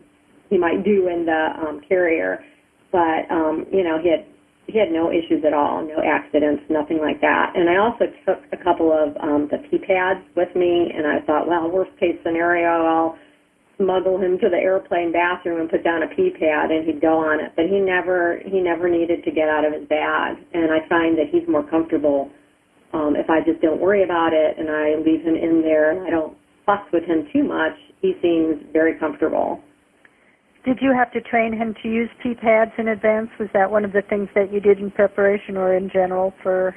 he 0.50 0.58
might 0.58 0.84
do 0.84 1.08
in 1.08 1.26
the 1.26 1.48
um, 1.66 1.80
carrier. 1.88 2.44
But 2.92 3.26
um, 3.30 3.66
you 3.72 3.82
know, 3.82 3.98
he 4.00 4.10
had 4.10 4.24
he 4.66 4.78
had 4.78 4.90
no 4.90 5.10
issues 5.10 5.44
at 5.46 5.54
all, 5.54 5.82
no 5.86 6.02
accidents, 6.02 6.62
nothing 6.70 6.98
like 6.98 7.20
that. 7.20 7.52
And 7.54 7.70
I 7.70 7.76
also 7.78 8.06
took 8.26 8.42
a 8.52 8.62
couple 8.62 8.90
of 8.90 9.16
um, 9.22 9.48
the 9.50 9.58
pee 9.68 9.78
pads 9.78 10.22
with 10.36 10.54
me, 10.54 10.90
and 10.94 11.06
I 11.06 11.20
thought, 11.26 11.48
well, 11.48 11.70
worst 11.70 11.92
case 11.98 12.18
scenario, 12.24 12.86
I'll 12.86 13.18
smuggle 13.76 14.18
him 14.18 14.38
to 14.38 14.48
the 14.48 14.56
airplane 14.56 15.12
bathroom 15.12 15.60
and 15.60 15.70
put 15.70 15.84
down 15.84 16.02
a 16.02 16.08
pee 16.08 16.30
pad 16.30 16.70
and 16.70 16.86
he'd 16.86 17.00
go 17.00 17.18
on 17.18 17.40
it. 17.40 17.52
But 17.56 17.66
he 17.66 17.78
never 17.80 18.40
he 18.44 18.60
never 18.60 18.88
needed 18.88 19.24
to 19.24 19.30
get 19.30 19.48
out 19.48 19.64
of 19.64 19.72
his 19.72 19.86
bag. 19.88 20.38
And 20.54 20.72
I 20.72 20.86
find 20.88 21.16
that 21.18 21.28
he's 21.30 21.46
more 21.48 21.62
comfortable 21.68 22.30
um, 22.92 23.14
if 23.16 23.28
I 23.28 23.40
just 23.44 23.60
don't 23.60 23.80
worry 23.80 24.04
about 24.04 24.32
it 24.32 24.58
and 24.58 24.70
I 24.70 24.96
leave 24.96 25.22
him 25.22 25.34
in 25.34 25.62
there 25.62 25.90
and 25.90 26.06
I 26.06 26.10
don't 26.10 26.36
fuss 26.64 26.82
with 26.92 27.04
him 27.04 27.28
too 27.32 27.44
much. 27.44 27.74
He 28.00 28.14
seems 28.22 28.62
very 28.72 28.98
comfortable. 28.98 29.60
Did 30.64 30.78
you 30.80 30.92
have 30.92 31.12
to 31.12 31.20
train 31.20 31.52
him 31.52 31.74
to 31.82 31.88
use 31.88 32.10
pee 32.22 32.34
pads 32.34 32.72
in 32.76 32.88
advance? 32.88 33.28
Was 33.38 33.48
that 33.54 33.70
one 33.70 33.84
of 33.84 33.92
the 33.92 34.02
things 34.02 34.28
that 34.34 34.52
you 34.52 34.58
did 34.58 34.80
in 34.80 34.90
preparation 34.90 35.56
or 35.56 35.76
in 35.76 35.88
general 35.92 36.34
for 36.42 36.74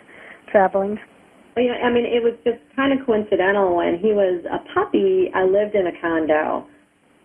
traveling? 0.52 1.00
Well, 1.56 1.66
you 1.66 1.72
know, 1.72 1.80
I 1.82 1.92
mean, 1.92 2.06
it 2.06 2.22
was 2.22 2.38
just 2.46 2.60
kind 2.76 2.94
of 2.94 3.06
coincidental. 3.06 3.76
When 3.76 3.98
he 3.98 4.14
was 4.14 4.46
a 4.46 4.62
puppy, 4.74 5.32
I 5.34 5.44
lived 5.44 5.74
in 5.74 5.88
a 5.88 6.02
condo, 6.02 6.68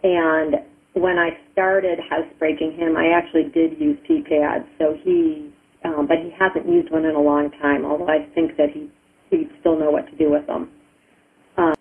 and 0.04 0.56
when 0.92 1.18
I 1.18 1.30
started 1.52 1.98
housebreaking 2.08 2.76
him, 2.76 2.96
I 2.96 3.08
actually 3.08 3.50
did 3.50 3.80
use 3.80 3.98
pee 4.06 4.22
pads. 4.22 4.64
So 4.78 4.96
he, 5.02 5.50
um, 5.84 6.06
but 6.06 6.18
he 6.18 6.30
hasn't 6.38 6.68
used 6.68 6.92
one 6.92 7.04
in 7.04 7.16
a 7.16 7.20
long 7.20 7.50
time. 7.60 7.84
Although 7.84 8.08
I 8.08 8.28
think 8.34 8.56
that 8.56 8.70
he 8.72 8.90
he'd 9.30 9.50
still 9.60 9.78
know 9.78 9.90
what 9.90 10.06
to 10.10 10.16
do 10.16 10.30
with 10.30 10.46
them. 10.46 10.70
Um, 11.56 11.74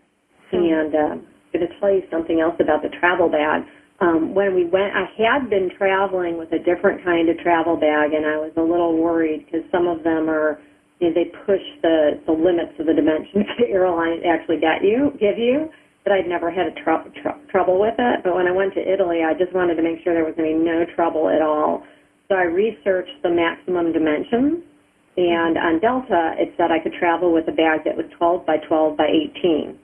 and 0.52 0.96
uh, 0.96 1.14
I'm 1.20 1.28
going 1.54 1.68
to 1.68 1.80
tell 1.80 1.92
you 1.92 2.02
something 2.10 2.40
else 2.40 2.56
about 2.60 2.82
the 2.82 2.90
travel 3.00 3.30
bag. 3.30 3.64
Um, 4.00 4.34
when 4.34 4.56
we 4.56 4.66
went, 4.66 4.96
I 4.96 5.06
had 5.20 5.50
been 5.50 5.70
traveling 5.78 6.38
with 6.38 6.52
a 6.52 6.60
different 6.60 7.04
kind 7.04 7.30
of 7.30 7.38
travel 7.40 7.76
bag, 7.76 8.14
and 8.14 8.26
I 8.26 8.38
was 8.38 8.52
a 8.58 8.62
little 8.62 8.98
worried 8.98 9.46
because 9.46 9.62
some 9.72 9.88
of 9.88 10.04
them 10.04 10.30
are, 10.30 10.60
you 11.00 11.10
know, 11.10 11.14
they 11.14 11.30
push 11.46 11.62
the 11.84 12.24
the 12.26 12.32
limits 12.32 12.74
of 12.80 12.88
the 12.88 12.94
dimensions 12.94 13.46
the 13.60 13.68
airline 13.70 14.24
actually 14.26 14.60
get 14.60 14.82
you 14.82 15.12
give 15.20 15.38
you 15.38 15.70
but 16.04 16.12
I'd 16.12 16.28
never 16.28 16.52
had 16.52 16.68
a 16.68 16.76
tr- 16.84 17.10
tr- 17.22 17.40
trouble 17.50 17.80
with 17.80 17.96
it. 17.98 18.22
But 18.24 18.36
when 18.36 18.48
I 18.48 18.52
went 18.52 18.74
to 18.76 18.82
Italy, 18.82 19.22
I 19.24 19.34
just 19.34 19.54
wanted 19.54 19.76
to 19.76 19.84
make 19.84 20.04
sure 20.04 20.14
there 20.14 20.26
was 20.26 20.36
going 20.36 20.52
to 20.52 20.60
be 20.60 20.64
no 20.64 20.86
trouble 20.96 21.30
at 21.30 21.42
all. 21.42 21.84
So 22.28 22.36
I 22.36 22.44
researched 22.44 23.22
the 23.22 23.30
maximum 23.30 23.92
dimensions, 23.92 24.64
and 25.18 25.58
on 25.58 25.80
Delta, 25.80 26.34
it 26.40 26.54
said 26.58 26.72
I 26.72 26.80
could 26.82 26.94
travel 26.98 27.34
with 27.34 27.48
a 27.48 27.52
bag 27.52 27.82
that 27.86 27.96
was 27.96 28.06
12 28.18 28.46
by 28.46 28.58
12 28.68 28.98
by 28.98 29.08
18. 29.38 29.78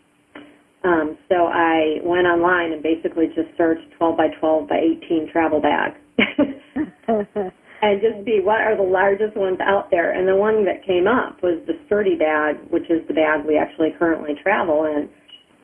Um, 0.83 1.17
so 1.27 1.47
I 1.47 1.99
went 2.03 2.25
online 2.25 2.71
and 2.71 2.81
basically 2.81 3.27
just 3.35 3.51
searched 3.57 3.83
12 3.97 4.17
by 4.17 4.27
12 4.39 4.69
by 4.69 4.79
18 5.03 5.29
travel 5.31 5.61
bag. 5.61 5.93
and 7.81 8.01
just 8.01 8.25
see 8.25 8.39
what 8.41 8.61
are 8.61 8.75
the 8.75 8.83
largest 8.83 9.35
ones 9.35 9.59
out 9.61 9.91
there. 9.91 10.11
And 10.11 10.27
the 10.27 10.35
one 10.35 10.65
that 10.65 10.85
came 10.85 11.07
up 11.07 11.43
was 11.43 11.59
the 11.67 11.73
SturdiBag, 11.87 12.71
which 12.71 12.89
is 12.89 13.05
the 13.07 13.13
bag 13.13 13.45
we 13.45 13.57
actually 13.57 13.93
currently 13.99 14.35
travel 14.41 14.85
in. 14.85 15.09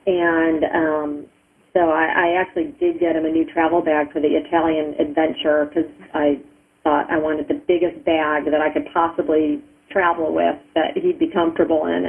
And 0.06 0.64
um, 0.66 1.26
so 1.74 1.90
I, 1.90 2.06
I 2.06 2.42
actually 2.42 2.76
did 2.80 3.00
get 3.00 3.16
him 3.16 3.26
a 3.26 3.30
new 3.30 3.46
travel 3.52 3.82
bag 3.82 4.12
for 4.14 4.22
the 4.22 4.32
Italian 4.32 4.96
adventure 5.00 5.66
because 5.66 5.90
I 6.14 6.40
thought 6.84 7.10
I 7.12 7.18
wanted 7.18 7.48
the 7.48 7.62
biggest 7.68 8.06
bag 8.06 8.46
that 8.46 8.62
I 8.62 8.72
could 8.72 8.88
possibly 8.94 9.62
travel 9.92 10.34
with 10.34 10.56
that 10.76 10.96
he'd 10.96 11.20
be 11.20 11.30
comfortable 11.32 11.86
in. 11.88 12.06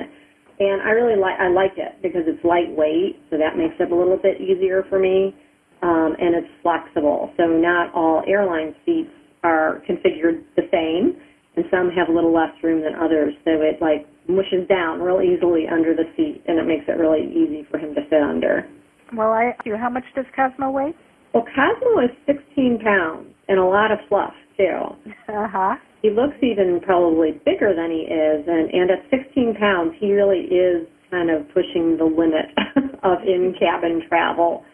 And 0.59 0.83
I 0.83 0.91
really 0.91 1.19
like 1.21 1.37
I 1.41 1.49
like 1.49 1.77
it 1.77 2.01
because 2.01 2.23
it's 2.27 2.43
lightweight, 2.45 3.21
so 3.29 3.37
that 3.37 3.57
makes 3.59 3.75
it 3.81 3.91
a 3.91 3.95
little 3.95 4.17
bit 4.17 4.41
easier 4.41 4.85
for 4.89 4.99
me. 4.99 5.35
Um, 5.83 6.17
and 6.19 6.35
it's 6.35 6.49
flexible, 6.63 7.31
so 7.37 7.45
not 7.45 7.93
all 7.93 8.25
airline 8.27 8.75
seats 8.87 9.13
are 9.45 9.83
configured 9.89 10.43
the 10.57 10.65
same, 10.73 11.21
and 11.57 11.67
some 11.71 11.91
have 11.91 12.09
a 12.09 12.13
little 12.13 12.33
less 12.33 12.51
room 12.63 12.81
than 12.83 12.95
others. 12.95 13.35
So 13.45 13.61
it 13.61 13.77
like 13.83 14.09
mushes 14.29 14.67
down 14.69 15.01
real 15.01 15.21
easily 15.23 15.67
under 15.71 15.95
the 15.95 16.05
seat, 16.17 16.43
and 16.47 16.59
it 16.59 16.67
makes 16.67 16.85
it 16.89 16.99
really 16.99 17.27
easy 17.31 17.67
for 17.71 17.79
him 17.79 17.95
to 17.95 18.03
fit 18.09 18.23
under. 18.23 18.69
Well, 19.15 19.33
I 19.33 19.55
ask 19.55 19.65
you, 19.65 19.77
how 19.77 19.91
much 19.91 20.05
does 20.15 20.27
Cosmo 20.35 20.71
weigh? 20.71 20.95
Well, 21.33 21.45
Cosmo 21.55 22.01
is 22.03 22.11
16 22.27 22.81
pounds 22.83 23.29
and 23.49 23.59
a 23.59 23.65
lot 23.65 23.93
of 23.93 23.99
fluff 24.09 24.35
too. 24.57 24.97
Uh 25.29 25.47
huh. 25.49 25.77
He 26.03 26.11
looks 26.11 26.37
even 26.43 26.81
probably 26.83 27.41
bigger 27.45 27.75
than 27.75 27.91
he 27.91 28.07
is, 28.09 28.45
and 28.47 28.71
and 28.73 28.91
at 28.91 29.05
16 29.11 29.55
pounds, 29.59 29.95
he 29.99 30.13
really 30.13 30.47
is 30.47 30.87
kind 31.11 31.31
of 31.31 31.47
pushing 31.49 31.97
the 31.99 32.05
limit 32.05 32.47
of 33.03 33.19
in-cabin 33.23 34.03
travel. 34.09 34.65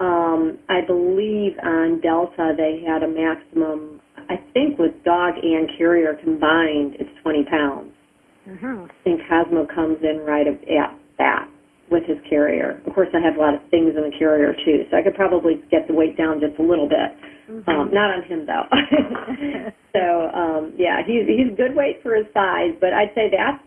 Um, 0.00 0.58
I 0.68 0.80
believe 0.86 1.52
on 1.62 2.00
Delta 2.00 2.54
they 2.56 2.82
had 2.86 3.02
a 3.02 3.08
maximum. 3.08 4.00
I 4.28 4.36
think 4.54 4.78
with 4.78 4.92
dog 5.04 5.34
and 5.42 5.68
carrier 5.76 6.16
combined, 6.22 6.96
it's 6.98 7.10
20 7.22 7.44
pounds. 7.44 7.92
Mm-hmm. 8.50 8.86
And 9.06 9.18
Cosmo 9.28 9.66
comes 9.72 9.98
in 10.02 10.20
right 10.26 10.46
at 10.46 10.58
that 11.18 11.48
with 11.90 12.04
his 12.04 12.18
carrier. 12.28 12.80
Of 12.86 12.94
course, 12.94 13.08
I 13.14 13.20
have 13.20 13.36
a 13.36 13.40
lot 13.40 13.54
of 13.54 13.60
things 13.70 13.94
in 13.96 14.02
the 14.02 14.14
carrier 14.16 14.54
too, 14.64 14.86
so 14.90 14.96
I 14.96 15.02
could 15.02 15.14
probably 15.14 15.62
get 15.70 15.86
the 15.86 15.94
weight 15.94 16.16
down 16.16 16.40
just 16.40 16.58
a 16.58 16.62
little 16.62 16.88
bit. 16.88 17.14
Mm-hmm. 17.50 17.70
Um, 17.70 17.90
not 17.92 18.14
on 18.14 18.22
him 18.22 18.46
though. 18.46 18.66
so 19.94 20.30
um, 20.30 20.72
yeah, 20.78 21.02
he's 21.06 21.26
he's 21.26 21.56
good 21.56 21.74
weight 21.74 21.98
for 22.02 22.14
his 22.14 22.26
size, 22.32 22.74
but 22.80 22.92
I'd 22.92 23.10
say 23.14 23.30
that's 23.30 23.62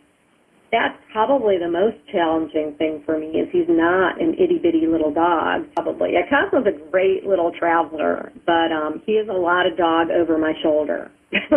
that's 0.73 0.97
probably 1.11 1.59
the 1.59 1.69
most 1.69 1.97
challenging 2.11 2.75
thing 2.79 3.03
for 3.05 3.19
me 3.19 3.27
is 3.27 3.47
he's 3.51 3.69
not 3.69 4.19
an 4.19 4.33
itty 4.33 4.57
bitty 4.57 4.87
little 4.87 5.13
dog. 5.13 5.67
Probably, 5.75 6.13
yeah, 6.13 6.25
Cosmo's 6.27 6.65
a 6.65 6.89
great 6.89 7.25
little 7.25 7.51
traveler, 7.51 8.31
but 8.47 8.71
um, 8.73 9.01
he 9.05 9.13
is 9.13 9.29
a 9.29 9.37
lot 9.37 9.67
of 9.67 9.77
dog 9.77 10.09
over 10.09 10.39
my 10.39 10.53
shoulder. 10.63 11.11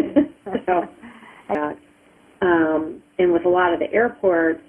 so, 0.67 0.83
yeah. 1.51 1.73
um, 2.43 3.03
and 3.19 3.33
with 3.33 3.45
a 3.45 3.49
lot 3.49 3.73
of 3.73 3.81
the 3.81 3.93
airports, 3.93 4.61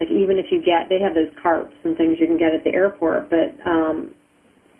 like 0.00 0.10
even 0.10 0.38
if 0.38 0.46
you 0.50 0.60
get, 0.60 0.88
they 0.88 0.98
have 0.98 1.14
those 1.14 1.30
carts 1.42 1.72
and 1.84 1.96
things 1.96 2.16
you 2.18 2.26
can 2.26 2.38
get 2.38 2.54
at 2.54 2.64
the 2.64 2.70
airport, 2.70 3.30
but 3.30 3.54
um, 3.68 4.14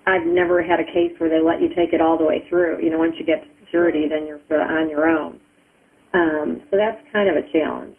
I've 0.06 0.26
never 0.26 0.62
had 0.62 0.80
a 0.80 0.84
case 0.84 1.14
where 1.18 1.30
they 1.30 1.40
let 1.40 1.62
you 1.62 1.68
take 1.68 1.92
it 1.92 2.00
all 2.00 2.18
the 2.18 2.24
way 2.24 2.44
through. 2.48 2.82
You 2.82 2.90
know, 2.90 2.98
once 2.98 3.14
you 3.18 3.24
get 3.24 3.42
to 3.42 3.48
security, 3.64 4.08
then 4.08 4.26
you're 4.26 4.40
sort 4.48 4.60
of 4.62 4.68
on 4.68 4.90
your 4.90 5.06
own. 5.08 5.38
Um, 6.14 6.62
so 6.70 6.76
that's 6.76 6.98
kind 7.12 7.28
of 7.30 7.36
a 7.36 7.46
challenge. 7.52 7.96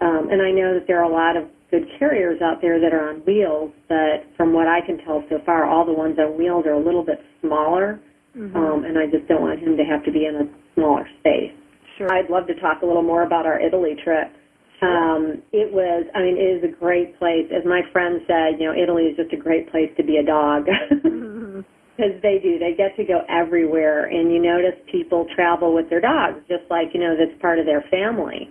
Um, 0.00 0.28
and 0.30 0.42
I 0.42 0.52
know 0.52 0.74
that 0.74 0.86
there 0.86 1.00
are 1.00 1.10
a 1.10 1.12
lot 1.12 1.36
of 1.36 1.48
good 1.70 1.88
carriers 1.98 2.40
out 2.42 2.60
there 2.60 2.78
that 2.80 2.92
are 2.92 3.10
on 3.10 3.24
wheels, 3.24 3.72
but 3.88 4.28
from 4.36 4.52
what 4.52 4.68
I 4.68 4.80
can 4.84 4.98
tell 5.04 5.24
so 5.28 5.38
far, 5.44 5.64
all 5.64 5.84
the 5.84 5.92
ones 5.92 6.18
on 6.18 6.36
wheels 6.38 6.66
are 6.66 6.74
a 6.74 6.84
little 6.84 7.04
bit 7.04 7.18
smaller, 7.40 8.00
Mm-hmm. 8.36 8.56
um, 8.56 8.84
and 8.84 8.98
I 8.98 9.06
just 9.06 9.26
don't 9.26 9.40
want 9.40 9.58
him 9.58 9.76
to 9.76 9.84
have 9.84 10.04
to 10.04 10.12
be 10.12 10.26
in 10.26 10.36
a 10.36 10.46
smaller 10.74 11.08
space. 11.20 11.50
Sure. 11.96 12.12
I'd 12.12 12.30
love 12.30 12.46
to 12.46 12.54
talk 12.60 12.82
a 12.82 12.86
little 12.86 13.02
more 13.02 13.22
about 13.22 13.46
our 13.46 13.58
Italy 13.58 13.96
trip. 14.04 14.30
Um, 14.80 15.42
it 15.52 15.72
was, 15.72 16.06
I 16.14 16.22
mean, 16.22 16.36
it 16.38 16.62
is 16.62 16.64
a 16.64 16.72
great 16.72 17.18
place. 17.18 17.50
As 17.50 17.64
my 17.64 17.82
friend 17.92 18.20
said, 18.26 18.60
you 18.60 18.66
know, 18.66 18.74
Italy 18.74 19.04
is 19.04 19.16
just 19.16 19.32
a 19.32 19.36
great 19.36 19.70
place 19.70 19.90
to 19.96 20.04
be 20.04 20.18
a 20.18 20.24
dog. 20.24 20.66
Because 21.98 22.22
they 22.22 22.38
do. 22.38 22.60
They 22.60 22.78
get 22.78 22.94
to 22.94 23.02
go 23.02 23.22
everywhere. 23.28 24.06
And 24.06 24.30
you 24.30 24.40
notice 24.40 24.78
people 24.86 25.26
travel 25.34 25.74
with 25.74 25.90
their 25.90 26.00
dogs, 26.00 26.38
just 26.46 26.62
like, 26.70 26.94
you 26.94 27.00
know, 27.00 27.16
that's 27.18 27.34
part 27.42 27.58
of 27.58 27.66
their 27.66 27.82
family. 27.90 28.48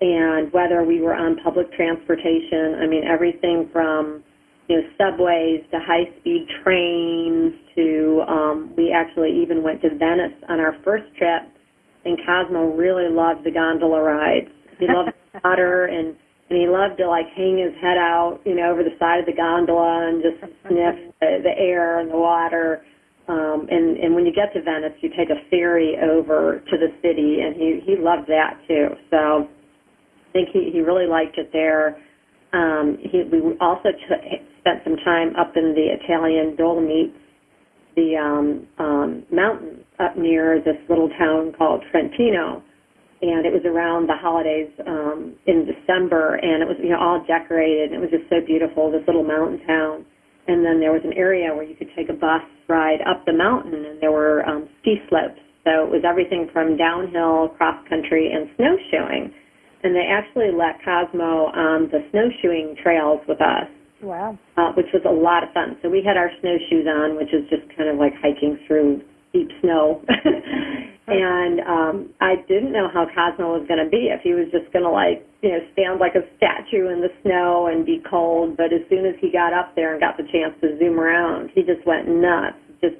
And 0.00 0.52
whether 0.52 0.82
we 0.82 1.00
were 1.00 1.14
on 1.14 1.36
public 1.42 1.72
transportation, 1.74 2.74
I 2.82 2.88
mean, 2.88 3.04
everything 3.04 3.70
from, 3.72 4.24
you 4.68 4.82
know, 4.82 4.82
subways 4.98 5.62
to 5.70 5.78
high 5.78 6.10
speed 6.18 6.48
trains 6.64 7.54
to, 7.76 8.24
um, 8.26 8.74
we 8.76 8.90
actually 8.90 9.30
even 9.42 9.62
went 9.62 9.80
to 9.82 9.90
Venice 9.90 10.34
on 10.48 10.58
our 10.58 10.74
first 10.82 11.06
trip. 11.16 11.42
And 12.04 12.18
Cosmo 12.26 12.74
really 12.74 13.08
loved 13.08 13.44
the 13.44 13.52
gondola 13.52 14.02
rides. 14.02 14.50
He 14.80 14.86
loved 14.88 15.14
water 15.44 15.86
and 15.86 16.16
and 16.50 16.58
he 16.58 16.66
loved 16.66 16.96
to 16.98 17.08
like 17.08 17.26
hang 17.36 17.58
his 17.58 17.74
head 17.80 17.98
out, 17.98 18.40
you 18.46 18.54
know, 18.54 18.72
over 18.72 18.82
the 18.82 18.96
side 18.98 19.20
of 19.20 19.26
the 19.26 19.36
gondola 19.36 20.08
and 20.08 20.22
just 20.22 20.40
sniff 20.62 20.96
the, 21.20 21.44
the 21.44 21.52
air 21.58 22.00
and 22.00 22.10
the 22.10 22.16
water. 22.16 22.82
Um, 23.28 23.68
and 23.70 23.98
and 23.98 24.14
when 24.14 24.24
you 24.24 24.32
get 24.32 24.54
to 24.54 24.62
Venice, 24.62 24.96
you 25.02 25.10
take 25.10 25.28
a 25.28 25.44
ferry 25.50 25.96
over 26.00 26.64
to 26.64 26.76
the 26.78 26.88
city, 27.02 27.40
and 27.44 27.54
he 27.54 27.80
he 27.84 27.96
loved 28.00 28.28
that 28.28 28.56
too. 28.66 28.96
So 29.10 29.48
I 30.16 30.32
think 30.32 30.48
he 30.52 30.70
he 30.72 30.80
really 30.80 31.06
liked 31.06 31.36
it 31.36 31.50
there. 31.52 32.00
Um, 32.54 32.96
he 33.02 33.24
we 33.30 33.40
also 33.60 33.90
t- 33.92 34.40
spent 34.60 34.80
some 34.84 34.96
time 35.04 35.36
up 35.36 35.52
in 35.56 35.74
the 35.76 35.92
Italian 36.00 36.56
Dolomites, 36.56 37.12
the 37.94 38.16
um, 38.16 38.66
um, 38.78 39.24
mountains 39.30 39.84
up 40.00 40.16
near 40.16 40.62
this 40.64 40.80
little 40.88 41.10
town 41.18 41.52
called 41.58 41.84
Trentino 41.90 42.62
and 43.20 43.46
it 43.46 43.52
was 43.52 43.66
around 43.66 44.06
the 44.08 44.14
holidays 44.14 44.70
um, 44.86 45.34
in 45.46 45.66
December, 45.66 46.38
and 46.38 46.62
it 46.62 46.68
was 46.68 46.76
you 46.82 46.90
know 46.90 47.00
all 47.00 47.24
decorated. 47.26 47.90
And 47.92 47.98
it 47.98 48.02
was 48.02 48.10
just 48.10 48.28
so 48.30 48.38
beautiful, 48.44 48.90
this 48.90 49.02
little 49.06 49.24
mountain 49.24 49.64
town. 49.66 50.06
And 50.48 50.64
then 50.64 50.80
there 50.80 50.92
was 50.92 51.02
an 51.04 51.12
area 51.12 51.52
where 51.52 51.64
you 51.64 51.76
could 51.76 51.90
take 51.94 52.08
a 52.08 52.16
bus 52.16 52.40
ride 52.68 53.04
up 53.04 53.26
the 53.26 53.34
mountain, 53.34 53.84
and 53.84 54.00
there 54.00 54.12
were 54.12 54.46
um, 54.48 54.68
ski 54.80 54.96
slopes. 55.08 55.40
So 55.64 55.84
it 55.84 55.90
was 55.90 56.02
everything 56.08 56.48
from 56.52 56.78
downhill, 56.78 57.52
cross 57.58 57.76
country, 57.88 58.32
and 58.32 58.48
snowshoeing. 58.56 59.34
And 59.84 59.94
they 59.94 60.08
actually 60.08 60.50
let 60.50 60.80
Cosmo 60.82 61.52
on 61.52 61.90
the 61.92 62.00
snowshoeing 62.10 62.76
trails 62.82 63.20
with 63.28 63.40
us, 63.40 63.68
Wow. 64.00 64.38
uh, 64.56 64.72
which 64.72 64.88
was 64.94 65.02
a 65.04 65.12
lot 65.12 65.44
of 65.44 65.52
fun. 65.52 65.76
So 65.82 65.90
we 65.90 66.02
had 66.02 66.16
our 66.16 66.30
snowshoes 66.40 66.86
on, 66.88 67.16
which 67.16 67.34
is 67.34 67.44
just 67.50 67.68
kind 67.76 67.90
of 67.90 67.96
like 67.96 68.14
hiking 68.16 68.58
through 68.66 69.02
deep 69.32 69.50
snow. 69.60 70.02
and 71.14 71.60
um 71.64 72.10
I 72.20 72.36
didn't 72.48 72.72
know 72.72 72.88
how 72.92 73.06
Cosmo 73.06 73.56
was 73.56 73.66
going 73.68 73.82
to 73.82 73.88
be 73.88 74.10
if 74.12 74.20
he 74.22 74.34
was 74.34 74.46
just 74.52 74.72
going 74.72 74.84
to 74.84 74.90
like, 74.90 75.24
you 75.42 75.50
know, 75.50 75.60
stand 75.72 76.00
like 76.00 76.14
a 76.14 76.26
statue 76.36 76.88
in 76.88 77.00
the 77.00 77.12
snow 77.22 77.68
and 77.68 77.86
be 77.86 78.02
cold, 78.08 78.56
but 78.56 78.72
as 78.72 78.82
soon 78.88 79.06
as 79.06 79.14
he 79.20 79.30
got 79.30 79.52
up 79.52 79.74
there 79.74 79.92
and 79.92 80.00
got 80.00 80.16
the 80.16 80.26
chance 80.30 80.54
to 80.60 80.76
zoom 80.78 80.98
around, 80.98 81.50
he 81.54 81.62
just 81.62 81.84
went 81.86 82.08
nuts. 82.08 82.58
Just 82.80 82.96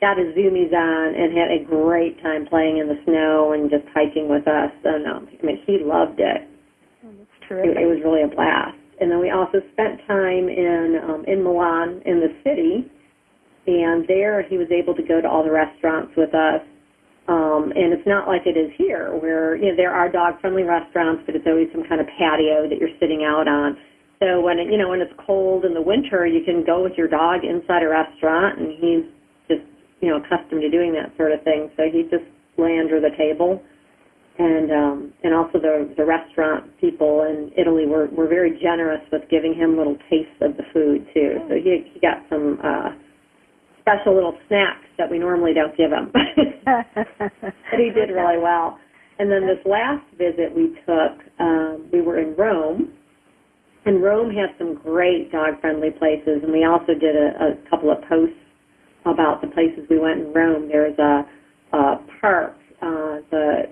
got 0.00 0.18
his 0.18 0.34
zoomies 0.34 0.72
on 0.72 1.14
and 1.14 1.36
had 1.36 1.50
a 1.50 1.64
great 1.64 2.20
time 2.22 2.46
playing 2.46 2.78
in 2.78 2.88
the 2.88 2.98
snow 3.04 3.52
and 3.52 3.70
just 3.70 3.84
hiking 3.94 4.28
with 4.28 4.46
us. 4.46 4.72
And 4.84 5.06
um 5.06 5.28
I 5.30 5.46
mean, 5.46 5.62
he 5.66 5.78
loved 5.82 6.20
it 6.20 6.48
Oh, 7.04 7.12
that's 7.18 7.64
it, 7.64 7.76
it 7.76 7.86
was 7.86 8.00
really 8.02 8.22
a 8.22 8.28
blast. 8.28 8.76
And 9.00 9.10
then 9.10 9.20
we 9.20 9.30
also 9.30 9.60
spent 9.72 10.00
time 10.06 10.48
in 10.48 10.98
um, 11.04 11.24
in 11.26 11.44
Milan 11.44 12.02
in 12.06 12.20
the 12.20 12.32
city, 12.42 12.90
and 13.66 14.06
there 14.08 14.42
he 14.42 14.56
was 14.56 14.68
able 14.70 14.94
to 14.94 15.02
go 15.02 15.20
to 15.20 15.28
all 15.28 15.44
the 15.44 15.50
restaurants 15.50 16.12
with 16.16 16.34
us. 16.34 16.62
Um, 17.28 17.72
and 17.74 17.90
it's 17.92 18.06
not 18.06 18.28
like 18.28 18.46
it 18.46 18.56
is 18.56 18.70
here, 18.78 19.10
where 19.18 19.56
you 19.56 19.70
know 19.70 19.76
there 19.76 19.90
are 19.92 20.10
dog-friendly 20.10 20.62
restaurants, 20.62 21.22
but 21.26 21.34
it's 21.34 21.46
always 21.46 21.66
some 21.72 21.82
kind 21.88 22.00
of 22.00 22.06
patio 22.18 22.68
that 22.70 22.78
you're 22.78 22.94
sitting 23.00 23.26
out 23.26 23.48
on. 23.48 23.76
So 24.22 24.40
when 24.40 24.58
it, 24.58 24.70
you 24.70 24.78
know 24.78 24.88
when 24.88 25.00
it's 25.00 25.12
cold 25.26 25.64
in 25.64 25.74
the 25.74 25.82
winter, 25.82 26.26
you 26.26 26.44
can 26.44 26.64
go 26.64 26.82
with 26.82 26.94
your 26.96 27.08
dog 27.08 27.42
inside 27.42 27.82
a 27.82 27.90
restaurant, 27.90 28.62
and 28.62 28.70
he's 28.78 29.04
just 29.50 29.66
you 30.00 30.08
know 30.08 30.22
accustomed 30.22 30.62
to 30.62 30.70
doing 30.70 30.94
that 30.94 31.10
sort 31.16 31.32
of 31.32 31.42
thing. 31.42 31.70
So 31.76 31.90
he 31.90 32.06
just 32.06 32.24
lay 32.56 32.78
under 32.78 33.00
the 33.00 33.10
table 33.18 33.60
and 34.38 34.70
um, 34.70 35.12
and 35.24 35.34
also 35.34 35.58
the 35.58 35.92
the 35.96 36.04
restaurant 36.04 36.68
people 36.80 37.24
in 37.24 37.50
Italy 37.56 37.86
were 37.86 38.06
were 38.12 38.28
very 38.28 38.58
generous 38.60 39.00
with 39.10 39.22
giving 39.30 39.54
him 39.54 39.76
little 39.76 39.96
tastes 40.10 40.36
of 40.40 40.56
the 40.56 40.64
food 40.72 41.06
too. 41.14 41.40
So 41.48 41.54
he 41.54 41.90
he 41.92 42.00
got 42.00 42.20
some 42.28 42.58
uh, 42.62 42.90
special 43.86 44.14
little 44.14 44.36
snacks 44.48 44.86
that 44.98 45.08
we 45.08 45.18
normally 45.18 45.54
don't 45.54 45.76
give 45.76 45.92
him. 45.92 46.10
but 46.64 47.78
he 47.78 47.90
did 47.94 48.10
really 48.10 48.38
well. 48.42 48.78
And 49.18 49.30
then 49.30 49.46
this 49.46 49.64
last 49.64 50.04
visit 50.18 50.54
we 50.54 50.74
took, 50.84 51.22
um, 51.38 51.88
we 51.92 52.00
were 52.02 52.18
in 52.18 52.34
Rome, 52.34 52.92
and 53.86 54.02
Rome 54.02 54.34
has 54.34 54.50
some 54.58 54.74
great 54.74 55.30
dog-friendly 55.30 55.90
places. 55.98 56.42
And 56.42 56.52
we 56.52 56.64
also 56.64 56.92
did 56.98 57.14
a, 57.14 57.54
a 57.54 57.70
couple 57.70 57.92
of 57.92 57.98
posts 58.08 58.34
about 59.06 59.40
the 59.40 59.46
places 59.46 59.86
we 59.88 60.00
went 60.00 60.20
in 60.20 60.32
Rome. 60.32 60.68
There's 60.68 60.98
a, 60.98 61.22
a 61.72 61.96
park, 62.20 62.56
uh, 62.82 63.22
the 63.30 63.70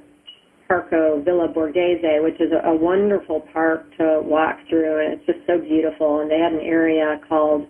Parco 0.70 1.24
Villa 1.24 1.48
Borghese, 1.48 2.22
which 2.22 2.40
is 2.40 2.52
a, 2.52 2.68
a 2.68 2.74
wonderful 2.74 3.42
park 3.52 3.84
to 3.98 4.20
walk 4.22 4.56
through, 4.68 5.04
and 5.04 5.14
it's 5.14 5.26
just 5.26 5.40
so 5.48 5.58
beautiful. 5.58 6.20
And 6.20 6.30
they 6.30 6.38
had 6.38 6.52
an 6.52 6.60
area 6.60 7.20
called 7.28 7.66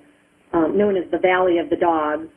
um, 0.55 0.79
known 0.79 0.97
as 0.97 1.05
the 1.11 1.19
Valley 1.19 1.59
of 1.59 1.69
the 1.69 1.77
Dogs, 1.77 2.29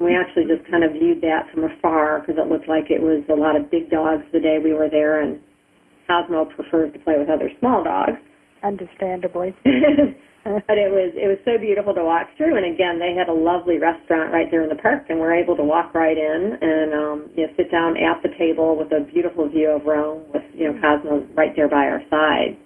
We 0.00 0.16
actually 0.16 0.44
just 0.44 0.68
kind 0.70 0.84
of 0.84 0.92
viewed 0.92 1.20
that 1.22 1.48
from 1.52 1.64
afar 1.64 2.20
because 2.20 2.36
it 2.36 2.48
looked 2.48 2.68
like 2.68 2.90
it 2.90 3.00
was 3.00 3.24
a 3.28 3.36
lot 3.36 3.56
of 3.56 3.70
big 3.70 3.88
dogs 3.88 4.24
the 4.32 4.40
day 4.40 4.58
we 4.62 4.74
were 4.74 4.90
there, 4.90 5.20
and 5.20 5.40
Cosmo 6.06 6.44
prefers 6.44 6.92
to 6.92 6.98
play 7.00 7.16
with 7.18 7.30
other 7.30 7.50
small 7.60 7.82
dogs. 7.84 8.20
Understandably. 8.62 9.56
but 9.64 10.76
it 10.78 10.92
was 10.92 11.10
it 11.16 11.26
was 11.26 11.40
so 11.44 11.58
beautiful 11.58 11.94
to 11.94 12.04
walk 12.04 12.28
through, 12.36 12.56
and 12.56 12.68
again, 12.68 13.00
they 13.00 13.16
had 13.16 13.28
a 13.28 13.32
lovely 13.32 13.78
restaurant 13.78 14.32
right 14.32 14.50
there 14.50 14.62
in 14.62 14.68
the 14.68 14.80
park, 14.80 15.08
and 15.08 15.18
we're 15.18 15.34
able 15.34 15.56
to 15.56 15.64
walk 15.64 15.94
right 15.94 16.16
in 16.16 16.56
and 16.60 16.92
um, 16.92 17.18
you 17.34 17.46
know 17.46 17.52
sit 17.56 17.70
down 17.72 17.96
at 17.96 18.22
the 18.22 18.30
table 18.36 18.76
with 18.76 18.92
a 18.92 19.00
beautiful 19.12 19.48
view 19.48 19.70
of 19.70 19.84
Rome, 19.84 20.24
with 20.32 20.44
you 20.52 20.70
know 20.70 20.76
Cosmo 20.80 21.26
right 21.34 21.56
there 21.56 21.68
by 21.68 21.88
our 21.88 22.00
side. 22.08 22.56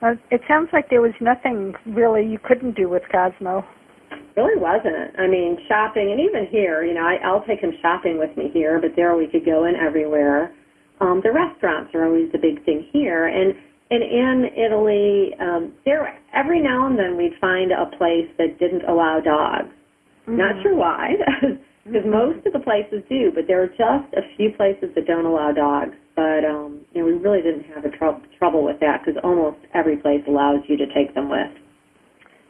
Well, 0.00 0.16
it 0.30 0.40
sounds 0.48 0.70
like 0.72 0.88
there 0.90 1.02
was 1.02 1.14
nothing 1.20 1.74
really 1.86 2.24
you 2.24 2.38
couldn't 2.42 2.74
do 2.74 2.88
with 2.88 3.02
Cosmo. 3.12 3.64
Really 4.36 4.60
wasn't. 4.60 5.18
I 5.18 5.26
mean, 5.26 5.58
shopping, 5.66 6.12
and 6.12 6.20
even 6.20 6.46
here, 6.46 6.84
you 6.84 6.94
know, 6.94 7.02
I, 7.02 7.16
I'll 7.24 7.44
take 7.44 7.60
him 7.60 7.72
shopping 7.82 8.18
with 8.18 8.36
me 8.36 8.50
here, 8.52 8.80
but 8.80 8.94
there 8.94 9.16
we 9.16 9.26
could 9.26 9.44
go 9.44 9.64
in 9.64 9.74
everywhere. 9.74 10.54
Um, 11.00 11.20
the 11.22 11.32
restaurants 11.32 11.94
are 11.94 12.06
always 12.06 12.30
the 12.32 12.38
big 12.38 12.64
thing 12.64 12.86
here, 12.92 13.26
and 13.26 13.54
and 13.90 14.02
in 14.02 14.50
Italy, 14.52 15.32
um, 15.40 15.72
there 15.84 16.18
every 16.34 16.60
now 16.60 16.86
and 16.86 16.98
then 16.98 17.16
we'd 17.16 17.38
find 17.40 17.72
a 17.72 17.86
place 17.96 18.28
that 18.36 18.58
didn't 18.58 18.84
allow 18.84 19.20
dogs. 19.20 19.72
Mm-hmm. 20.28 20.36
Not 20.36 20.62
sure 20.62 20.76
why, 20.76 21.14
because 21.40 22.02
mm-hmm. 22.04 22.10
most 22.10 22.46
of 22.46 22.52
the 22.52 22.60
places 22.60 23.02
do, 23.08 23.32
but 23.34 23.44
there 23.48 23.62
are 23.62 23.68
just 23.68 24.12
a 24.12 24.22
few 24.36 24.52
places 24.52 24.90
that 24.94 25.06
don't 25.06 25.24
allow 25.24 25.52
dogs. 25.52 25.96
But 26.14 26.44
um, 26.44 26.84
you 26.92 27.00
know, 27.00 27.06
we 27.06 27.14
really 27.14 27.40
didn't 27.40 27.64
have 27.74 27.84
a 27.84 27.90
tr- 27.90 28.20
trouble 28.38 28.62
with 28.62 28.78
that 28.80 29.00
because 29.04 29.18
almost 29.24 29.58
every 29.74 29.96
place 29.96 30.22
allows 30.28 30.60
you 30.68 30.76
to 30.76 30.86
take 30.92 31.14
them 31.14 31.30
with. 31.30 31.50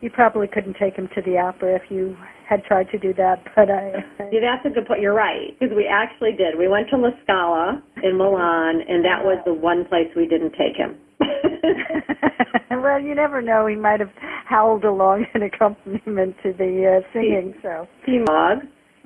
You 0.00 0.10
probably 0.10 0.46
couldn't 0.46 0.76
take 0.78 0.94
him 0.94 1.08
to 1.14 1.22
the 1.22 1.38
opera 1.38 1.74
if 1.74 1.90
you 1.90 2.16
had 2.48 2.64
tried 2.64 2.88
to 2.90 2.98
do 2.98 3.12
that, 3.14 3.42
but 3.56 3.70
I. 3.70 4.04
Yeah, 4.30 4.40
that's 4.40 4.64
a 4.64 4.70
good 4.70 4.86
point. 4.86 5.00
You're 5.00 5.14
right 5.14 5.58
because 5.58 5.74
we 5.76 5.86
actually 5.86 6.32
did. 6.32 6.56
We 6.56 6.68
went 6.68 6.88
to 6.90 6.96
La 6.96 7.10
Scala 7.24 7.82
in 8.02 8.16
Milan, 8.16 8.80
and 8.88 9.04
that 9.04 9.24
was 9.24 9.42
the 9.44 9.54
one 9.54 9.84
place 9.84 10.06
we 10.14 10.26
didn't 10.26 10.52
take 10.52 10.76
him. 10.76 10.96
well, 12.70 13.00
you 13.00 13.14
never 13.14 13.42
know. 13.42 13.66
He 13.66 13.74
might 13.74 14.00
have 14.00 14.12
howled 14.46 14.84
along 14.84 15.26
in 15.34 15.42
accompaniment 15.54 16.36
to 16.42 16.52
the 16.52 17.02
uh, 17.02 17.12
singing. 17.12 17.54
So. 17.62 17.88
Dog. 18.24 18.58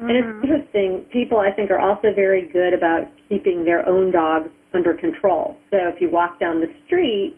Mm-hmm. 0.02 0.08
And 0.08 0.16
it's 0.16 0.26
mm-hmm. 0.26 0.44
interesting. 0.44 1.06
People, 1.12 1.38
I 1.38 1.52
think, 1.52 1.70
are 1.70 1.80
also 1.80 2.14
very 2.14 2.49
good 2.52 2.75
about 2.75 3.11
keeping 3.28 3.64
their 3.64 3.87
own 3.88 4.12
dogs 4.12 4.49
under 4.75 4.94
control. 4.94 5.56
So 5.70 5.78
if 5.88 6.00
you 6.00 6.11
walk 6.11 6.40
down 6.40 6.61
the 6.61 6.72
street, 6.87 7.37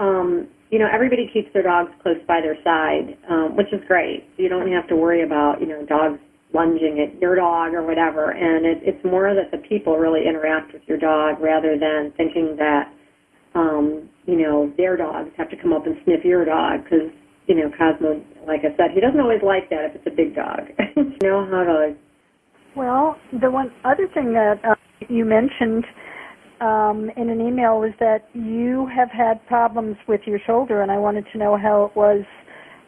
um, 0.00 0.48
you 0.72 0.78
know, 0.78 0.88
everybody 0.92 1.30
keeps 1.32 1.52
their 1.52 1.62
dogs 1.62 1.92
close 2.02 2.18
by 2.26 2.40
their 2.40 2.56
side, 2.64 3.16
um, 3.30 3.54
which 3.54 3.68
is 3.72 3.80
great. 3.86 4.26
You 4.38 4.48
don't 4.48 4.72
have 4.72 4.88
to 4.88 4.96
worry 4.96 5.22
about, 5.22 5.60
you 5.60 5.68
know, 5.68 5.84
dogs 5.86 6.18
lunging 6.52 6.98
at 6.98 7.20
your 7.20 7.36
dog 7.36 7.74
or 7.74 7.86
whatever. 7.86 8.32
And 8.32 8.66
it, 8.66 8.78
it's 8.82 9.04
more 9.04 9.34
that 9.34 9.52
the 9.52 9.62
people 9.68 9.96
really 9.96 10.26
interact 10.26 10.72
with 10.72 10.82
your 10.86 10.98
dog 10.98 11.40
rather 11.40 11.78
than 11.78 12.12
thinking 12.16 12.56
that 12.56 12.92
um, 13.54 14.08
you 14.26 14.36
know, 14.36 14.72
their 14.76 14.96
dogs 14.96 15.30
have 15.36 15.50
to 15.50 15.56
come 15.56 15.72
up 15.72 15.86
and 15.86 15.96
sniff 16.04 16.24
your 16.24 16.44
dog 16.44 16.84
because, 16.84 17.10
you 17.46 17.54
know, 17.54 17.70
Cosmo, 17.76 18.22
like 18.46 18.60
I 18.60 18.74
said, 18.76 18.92
he 18.94 19.00
doesn't 19.00 19.20
always 19.20 19.42
like 19.42 19.68
that 19.70 19.90
if 19.90 19.96
it's 19.96 20.06
a 20.06 20.16
big 20.16 20.34
dog. 20.34 20.60
you 20.96 21.16
know 21.22 21.46
how 21.50 21.64
to. 21.64 21.94
Well, 22.74 23.16
the 23.40 23.50
one 23.50 23.70
other 23.84 24.08
thing 24.14 24.32
that 24.32 24.60
uh, 24.64 24.74
you 25.08 25.24
mentioned 25.24 25.84
um, 26.62 27.10
in 27.16 27.28
an 27.28 27.40
email 27.40 27.80
was 27.80 27.92
that 27.98 28.28
you 28.34 28.88
have 28.94 29.10
had 29.10 29.44
problems 29.48 29.96
with 30.06 30.20
your 30.26 30.38
shoulder, 30.46 30.82
and 30.82 30.90
I 30.92 30.98
wanted 30.98 31.26
to 31.32 31.38
know 31.38 31.58
how 31.58 31.86
it 31.86 31.96
was 31.96 32.24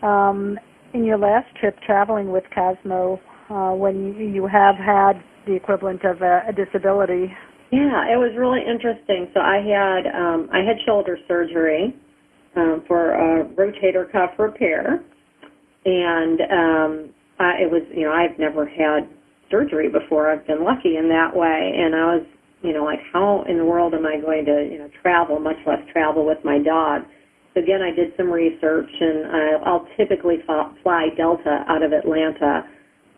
um, 0.02 0.58
in 0.94 1.04
your 1.04 1.18
last 1.18 1.48
trip 1.60 1.76
traveling 1.84 2.30
with 2.30 2.44
Cosmo 2.54 3.20
uh, 3.50 3.72
when 3.72 4.14
you, 4.14 4.26
you 4.28 4.46
have 4.46 4.76
had 4.76 5.14
the 5.46 5.54
equivalent 5.54 6.04
of 6.04 6.22
a, 6.22 6.42
a 6.48 6.52
disability. 6.52 7.32
Yeah, 7.72 8.06
it 8.06 8.16
was 8.16 8.30
really 8.38 8.60
interesting. 8.60 9.28
So 9.34 9.40
I 9.40 9.58
had 9.58 10.06
um, 10.14 10.48
I 10.52 10.58
had 10.58 10.76
shoulder 10.86 11.18
surgery 11.26 11.96
um, 12.54 12.84
for 12.86 13.12
a 13.12 13.44
rotator 13.56 14.10
cuff 14.10 14.30
repair, 14.38 15.02
and 15.84 16.40
um, 16.42 17.14
I, 17.40 17.66
it 17.66 17.70
was 17.70 17.82
you 17.92 18.04
know 18.04 18.12
I've 18.12 18.38
never 18.38 18.64
had 18.66 19.08
surgery 19.50 19.88
before. 19.90 20.30
I've 20.30 20.46
been 20.46 20.62
lucky 20.62 20.96
in 20.96 21.08
that 21.08 21.34
way, 21.34 21.72
and 21.76 21.96
I 21.96 22.04
was 22.14 22.26
you 22.64 22.72
know 22.72 22.84
like 22.84 23.00
how 23.12 23.44
in 23.48 23.58
the 23.58 23.64
world 23.64 23.94
am 23.94 24.06
I 24.06 24.18
going 24.20 24.44
to 24.46 24.68
you 24.70 24.78
know 24.78 24.88
travel, 25.02 25.38
much 25.38 25.60
less 25.66 25.80
travel 25.92 26.26
with 26.26 26.38
my 26.44 26.58
dog. 26.58 27.02
So 27.54 27.60
again, 27.62 27.82
I 27.82 27.94
did 27.94 28.10
some 28.16 28.32
research, 28.32 28.90
and 29.00 29.26
I, 29.30 29.62
I'll 29.64 29.86
typically 29.96 30.38
fly 30.82 31.08
Delta 31.16 31.64
out 31.68 31.84
of 31.84 31.92
Atlanta 31.92 32.66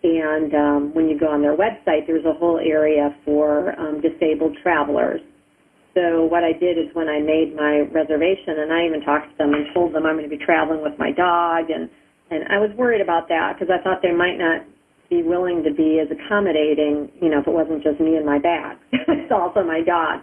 and 0.07 0.55
um, 0.55 0.95
when 0.95 1.09
you 1.09 1.19
go 1.19 1.27
on 1.27 1.43
their 1.43 1.57
website, 1.57 2.07
there's 2.07 2.25
a 2.25 2.33
whole 2.33 2.59
area 2.59 3.17
for 3.25 3.79
um, 3.81 4.01
disabled 4.01 4.57
travelers. 4.63 5.21
So 5.95 6.27
what 6.27 6.45
I 6.45 6.53
did 6.53 6.77
is 6.79 6.93
when 6.93 7.09
I 7.09 7.19
made 7.19 7.57
my 7.57 7.89
reservation, 7.91 8.61
and 8.61 8.73
I 8.73 8.87
even 8.87 9.01
talked 9.01 9.33
to 9.33 9.37
them 9.39 9.55
and 9.55 9.67
told 9.75 9.95
them 9.95 10.05
I'm 10.05 10.17
going 10.17 10.29
to 10.29 10.37
be 10.37 10.45
traveling 10.45 10.83
with 10.83 10.99
my 10.99 11.11
dog, 11.11 11.71
and 11.71 11.89
and 12.29 12.43
I 12.51 12.59
was 12.59 12.71
worried 12.77 13.01
about 13.01 13.29
that 13.29 13.55
because 13.55 13.73
I 13.73 13.83
thought 13.83 14.03
they 14.03 14.13
might 14.13 14.37
not 14.37 14.67
be 15.09 15.23
willing 15.23 15.63
to 15.65 15.73
be 15.73 16.01
as 16.01 16.09
accommodating, 16.11 17.11
you 17.21 17.31
know, 17.31 17.41
if 17.41 17.47
it 17.47 17.53
wasn't 17.53 17.83
just 17.83 18.01
me 18.01 18.17
and 18.17 18.27
my 18.27 18.39
bag. 18.39 18.77
it's 18.93 19.33
also 19.33 19.63
my 19.63 19.83
dog. 19.83 20.21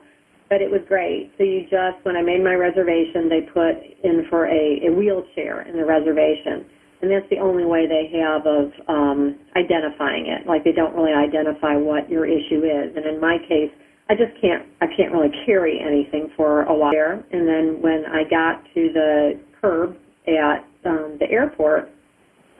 But 0.49 0.61
it 0.61 0.69
was 0.69 0.81
great. 0.87 1.31
So 1.37 1.43
you 1.43 1.63
just, 1.63 2.03
when 2.03 2.15
I 2.15 2.21
made 2.21 2.43
my 2.43 2.53
reservation, 2.53 3.29
they 3.29 3.41
put 3.41 3.79
in 4.03 4.27
for 4.29 4.45
a, 4.45 4.85
a 4.85 4.91
wheelchair 4.91 5.61
in 5.67 5.77
the 5.77 5.85
reservation 5.85 6.65
and 7.03 7.11
that's 7.11 7.29
the 7.29 7.39
only 7.39 7.65
way 7.65 7.85
they 7.85 8.07
have 8.17 8.47
of 8.47 8.71
um, 8.87 9.35
identifying 9.57 10.27
it. 10.27 10.47
Like 10.47 10.63
they 10.63 10.71
don't 10.71 10.95
really 10.95 11.11
identify 11.11 11.75
what 11.75 12.09
your 12.09 12.25
issue 12.25 12.63
is. 12.63 12.95
And 12.95 13.05
in 13.05 13.19
my 13.19 13.37
case, 13.39 13.69
I 14.09 14.15
just 14.15 14.31
can't 14.39 14.63
I 14.79 14.87
can't 14.87 15.11
really 15.11 15.31
carry 15.45 15.83
anything 15.83 16.31
for 16.37 16.63
a 16.63 16.73
while. 16.73 16.93
And 17.31 17.45
then 17.45 17.81
when 17.81 18.05
I 18.07 18.23
got 18.23 18.63
to 18.73 18.89
the 18.93 19.39
curb 19.59 19.97
at 20.27 20.63
um, 20.85 21.17
the 21.19 21.27
airport, 21.29 21.91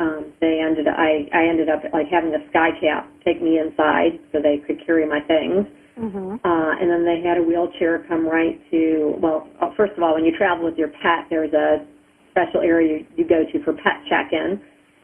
um, 0.03 0.33
they 0.43 0.59
ended 0.59 0.87
I 0.91 1.31
I 1.31 1.47
ended 1.47 1.69
up 1.69 1.87
like 1.95 2.11
having 2.11 2.35
the 2.35 2.43
skycap 2.51 3.07
take 3.23 3.41
me 3.41 3.59
inside 3.59 4.19
so 4.31 4.43
they 4.43 4.59
could 4.67 4.83
carry 4.85 5.07
my 5.07 5.23
things. 5.23 5.63
Mm-hmm. 5.97 6.41
Uh, 6.43 6.71
and 6.81 6.89
then 6.89 7.05
they 7.05 7.21
had 7.21 7.37
a 7.37 7.43
wheelchair 7.43 8.03
come 8.09 8.25
right 8.25 8.59
to, 8.71 9.13
well, 9.21 9.47
first 9.77 9.93
of 9.93 10.01
all, 10.01 10.15
when 10.15 10.25
you 10.25 10.35
travel 10.35 10.65
with 10.65 10.75
your 10.75 10.89
pet, 10.89 11.29
there's 11.29 11.53
a 11.53 11.85
special 12.31 12.61
area 12.61 13.05
you, 13.05 13.23
you 13.23 13.25
go 13.29 13.45
to 13.45 13.63
for 13.63 13.73
pet 13.73 14.01
check-in. 14.09 14.59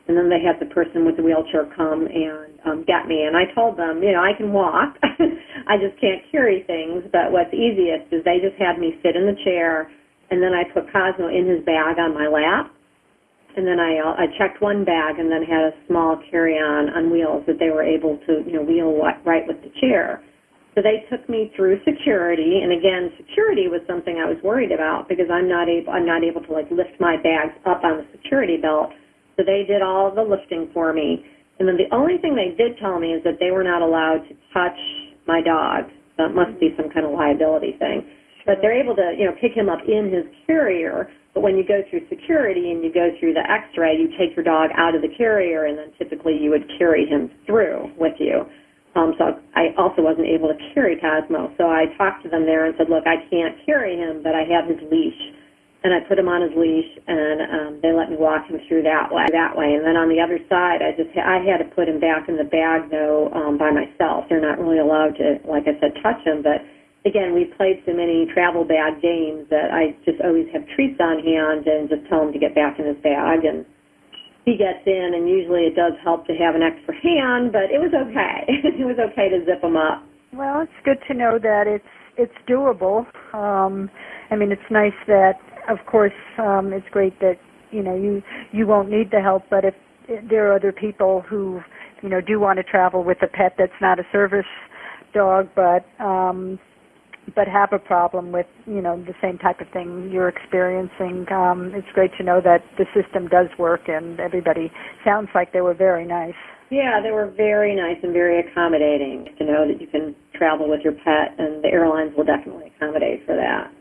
And 0.09 0.17
then 0.17 0.25
they 0.25 0.41
had 0.41 0.57
the 0.57 0.65
person 0.73 1.05
with 1.05 1.17
the 1.17 1.21
wheelchair 1.21 1.69
come 1.77 2.09
and 2.09 2.57
um, 2.65 2.83
get 2.89 3.05
me. 3.05 3.29
And 3.29 3.38
I 3.38 3.45
told 3.53 3.77
them, 3.77 4.01
you 4.01 4.12
know, 4.12 4.25
I 4.25 4.33
can 4.33 4.51
walk. 4.51 4.97
I 5.69 5.77
just 5.77 6.01
can't 6.01 6.25
carry 6.31 6.65
things. 6.65 7.05
But 7.13 7.29
what's 7.29 7.53
easiest 7.53 8.09
is 8.09 8.25
they 8.25 8.41
just 8.41 8.57
had 8.57 8.81
me 8.81 8.97
sit 9.05 9.13
in 9.13 9.29
the 9.29 9.38
chair, 9.45 9.85
and 10.33 10.41
then 10.41 10.57
I 10.57 10.65
put 10.73 10.89
Cosmo 10.89 11.29
in 11.29 11.45
his 11.45 11.62
bag 11.62 12.01
on 12.01 12.17
my 12.17 12.25
lap. 12.25 12.73
And 13.60 13.67
then 13.67 13.76
I, 13.76 14.00
uh, 14.00 14.15
I 14.15 14.32
checked 14.39 14.63
one 14.63 14.86
bag 14.88 15.19
and 15.19 15.28
then 15.28 15.43
had 15.43 15.76
a 15.76 15.76
small 15.86 16.15
carry-on 16.32 16.95
on 16.95 17.12
wheels 17.12 17.43
that 17.43 17.60
they 17.60 17.76
were 17.76 17.84
able 17.84 18.15
to, 18.24 18.39
you 18.48 18.56
know, 18.56 18.63
wheel 18.63 18.95
right 19.28 19.43
with 19.45 19.60
the 19.60 19.72
chair. 19.84 20.24
So 20.76 20.82
they 20.82 21.04
took 21.12 21.28
me 21.28 21.52
through 21.58 21.84
security, 21.84 22.63
and 22.63 22.72
again, 22.72 23.12
security 23.19 23.67
was 23.67 23.82
something 23.84 24.15
I 24.15 24.32
was 24.32 24.39
worried 24.48 24.72
about 24.72 25.10
because 25.10 25.28
I'm 25.28 25.50
not 25.50 25.67
able 25.67 25.91
I'm 25.91 26.06
not 26.06 26.24
able 26.24 26.39
to 26.39 26.52
like 26.54 26.72
lift 26.72 26.95
my 27.02 27.17
bags 27.19 27.52
up 27.67 27.84
on 27.84 28.00
the 28.00 28.08
security 28.15 28.56
belt. 28.56 28.95
So 29.36 29.43
they 29.43 29.67
did 29.67 29.82
all 29.82 30.08
the 30.08 30.24
lifting 30.24 30.72
for 30.72 30.93
me. 30.93 31.26
And 31.60 31.67
then 31.67 31.76
the 31.76 31.93
only 31.93 32.15
thing 32.24 32.32
they 32.39 32.56
did 32.56 32.80
tell 32.80 32.98
me 32.98 33.12
is 33.12 33.22
that 33.26 33.43
they 33.43 33.52
were 33.52 33.67
not 33.67 33.82
allowed 33.82 34.24
to 34.32 34.34
touch 34.56 34.80
my 35.28 35.43
dog. 35.43 35.91
That 36.15 36.32
must 36.32 36.56
be 36.62 36.72
some 36.80 36.88
kind 36.88 37.06
of 37.06 37.12
liability 37.12 37.76
thing. 37.76 38.08
But 38.45 38.60
they're 38.62 38.80
able 38.80 38.95
to, 38.95 39.15
you 39.19 39.26
know, 39.26 39.36
pick 39.41 39.52
him 39.52 39.67
up 39.67 39.84
in 39.84 40.13
his 40.15 40.24
carrier. 40.48 41.12
But 41.33 41.41
when 41.41 41.57
you 41.57 41.63
go 41.65 41.81
through 41.89 42.07
security 42.09 42.71
and 42.71 42.83
you 42.83 42.91
go 42.91 43.11
through 43.19 43.33
the 43.33 43.45
X-ray, 43.49 43.95
you 43.97 44.09
take 44.17 44.35
your 44.35 44.43
dog 44.43 44.71
out 44.75 44.95
of 44.95 45.01
the 45.01 45.13
carrier, 45.15 45.65
and 45.65 45.77
then 45.77 45.91
typically 45.97 46.37
you 46.37 46.49
would 46.49 46.65
carry 46.77 47.05
him 47.05 47.29
through 47.45 47.91
with 47.97 48.15
you. 48.19 48.45
Um, 48.95 49.13
so 49.17 49.37
I 49.55 49.69
also 49.77 50.01
wasn't 50.01 50.27
able 50.27 50.49
to 50.49 50.57
carry 50.73 50.97
Cosmo. 50.97 51.53
So 51.57 51.69
I 51.69 51.85
talked 51.97 52.23
to 52.23 52.29
them 52.29 52.45
there 52.45 52.65
and 52.65 52.73
said, 52.77 52.89
look, 52.89 53.05
I 53.05 53.21
can't 53.29 53.55
carry 53.65 53.95
him, 53.95 54.23
but 54.23 54.33
I 54.33 54.43
have 54.49 54.65
his 54.65 54.81
leash. 54.89 55.21
And 55.81 55.93
I 55.93 56.01
put 56.09 56.19
him 56.19 56.27
on 56.27 56.41
his 56.41 56.51
leash, 56.57 56.91
and 57.07 57.39
um, 57.39 57.79
they 57.79 57.93
let 57.93 58.09
me 58.09 58.17
walk 58.19 58.49
him 58.49 58.59
through 58.67 58.83
that 58.83 59.07
way. 59.13 59.23
That 59.31 59.55
way, 59.55 59.79
and 59.79 59.85
then 59.87 59.95
on 59.95 60.09
the 60.09 60.19
other 60.19 60.35
side, 60.51 60.83
I 60.83 60.91
just 60.91 61.15
I 61.15 61.39
had 61.39 61.63
to 61.63 61.71
put 61.71 61.87
him 61.87 62.03
back 62.03 62.27
in 62.27 62.35
the 62.35 62.43
bag 62.43 62.91
though 62.91 63.31
um, 63.31 63.55
by 63.57 63.71
myself. 63.71 64.27
They're 64.27 64.43
not 64.43 64.59
really 64.59 64.83
allowed 64.83 65.15
to, 65.23 65.39
like 65.47 65.71
I 65.71 65.79
said, 65.79 65.95
touch 66.03 66.19
him. 66.27 66.43
But 66.43 66.67
again, 67.05 67.33
we 67.33 67.45
played 67.57 67.81
so 67.85 67.93
many 67.93 68.27
travel 68.33 68.65
bag 68.65 69.01
games 69.01 69.47
that 69.49 69.71
I 69.71 69.95
just 70.05 70.19
always 70.21 70.47
have 70.53 70.67
treats 70.75 70.99
on 70.99 71.23
hand 71.23 71.67
and 71.67 71.89
just 71.89 72.07
tell 72.09 72.23
him 72.23 72.33
to 72.33 72.39
get 72.39 72.55
back 72.55 72.79
in 72.79 72.85
his 72.85 72.97
bag 73.03 73.45
and 73.45 73.65
he 74.45 74.57
gets 74.57 74.81
in, 74.85 75.12
and 75.13 75.29
usually 75.29 75.63
it 75.63 75.75
does 75.75 75.93
help 76.03 76.25
to 76.27 76.33
have 76.33 76.55
an 76.55 76.63
extra 76.63 76.95
hand, 76.95 77.51
but 77.51 77.69
it 77.69 77.77
was 77.77 77.93
okay. 77.93 78.45
it 78.79 78.85
was 78.85 78.97
okay 79.12 79.29
to 79.29 79.45
zip 79.45 79.62
them 79.62 79.77
up. 79.77 80.03
Well, 80.33 80.62
it's 80.62 80.79
good 80.83 80.97
to 81.07 81.13
know 81.13 81.38
that 81.41 81.67
it's 81.67 81.85
it's 82.17 82.33
doable. 82.49 83.05
Um, 83.33 83.89
I 84.31 84.35
mean, 84.35 84.51
it's 84.51 84.69
nice 84.69 84.97
that, 85.07 85.35
of 85.69 85.77
course, 85.85 86.13
um, 86.38 86.73
it's 86.73 86.88
great 86.91 87.19
that 87.19 87.35
you 87.71 87.83
know 87.83 87.95
you 87.95 88.21
you 88.51 88.65
won't 88.65 88.89
need 88.89 89.12
the 89.12 89.21
help, 89.21 89.43
but 89.49 89.65
if 89.65 89.75
there 90.29 90.49
are 90.49 90.55
other 90.55 90.71
people 90.71 91.21
who 91.29 91.59
you 92.01 92.09
know 92.09 92.21
do 92.21 92.39
want 92.39 92.57
to 92.57 92.63
travel 92.63 93.03
with 93.03 93.17
a 93.21 93.27
pet 93.27 93.53
that's 93.57 93.79
not 93.81 93.99
a 93.99 94.03
service 94.12 94.49
dog, 95.13 95.49
but 95.55 95.85
um, 96.03 96.59
but 97.35 97.47
have 97.47 97.73
a 97.73 97.79
problem 97.79 98.31
with 98.31 98.47
you 98.65 98.81
know 98.81 99.01
the 99.03 99.13
same 99.21 99.37
type 99.37 99.61
of 99.61 99.67
thing 99.69 100.09
you're 100.11 100.29
experiencing. 100.29 101.25
Um, 101.31 101.71
it's 101.75 101.87
great 101.93 102.11
to 102.17 102.23
know 102.23 102.41
that 102.43 102.63
the 102.77 102.85
system 102.93 103.27
does 103.27 103.47
work, 103.57 103.87
and 103.87 104.19
everybody 104.19 104.71
sounds 105.05 105.29
like 105.33 105.53
they 105.53 105.61
were 105.61 105.73
very 105.73 106.05
nice. 106.05 106.37
Yeah, 106.69 107.01
they 107.01 107.11
were 107.11 107.31
very 107.35 107.75
nice 107.75 107.97
and 108.03 108.13
very 108.13 108.39
accommodating 108.39 109.33
to 109.37 109.45
know 109.45 109.67
that 109.67 109.81
you 109.81 109.87
can 109.87 110.15
travel 110.35 110.69
with 110.69 110.81
your 110.83 110.93
pet, 110.93 111.33
and 111.37 111.63
the 111.63 111.69
airlines 111.69 112.15
will 112.15 112.25
definitely 112.25 112.71
accommodate 112.75 113.25
for 113.25 113.35
that. 113.35 113.71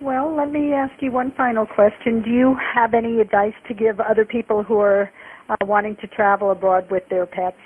Well, 0.00 0.34
let 0.36 0.50
me 0.50 0.72
ask 0.72 0.92
you 1.00 1.12
one 1.12 1.32
final 1.36 1.64
question. 1.64 2.22
Do 2.22 2.30
you 2.30 2.56
have 2.74 2.92
any 2.92 3.20
advice 3.20 3.54
to 3.68 3.74
give 3.74 4.00
other 4.00 4.24
people 4.24 4.62
who 4.62 4.78
are 4.78 5.10
uh, 5.48 5.56
wanting 5.62 5.96
to 6.00 6.06
travel 6.08 6.50
abroad 6.50 6.90
with 6.90 7.04
their 7.08 7.26
pets? 7.26 7.56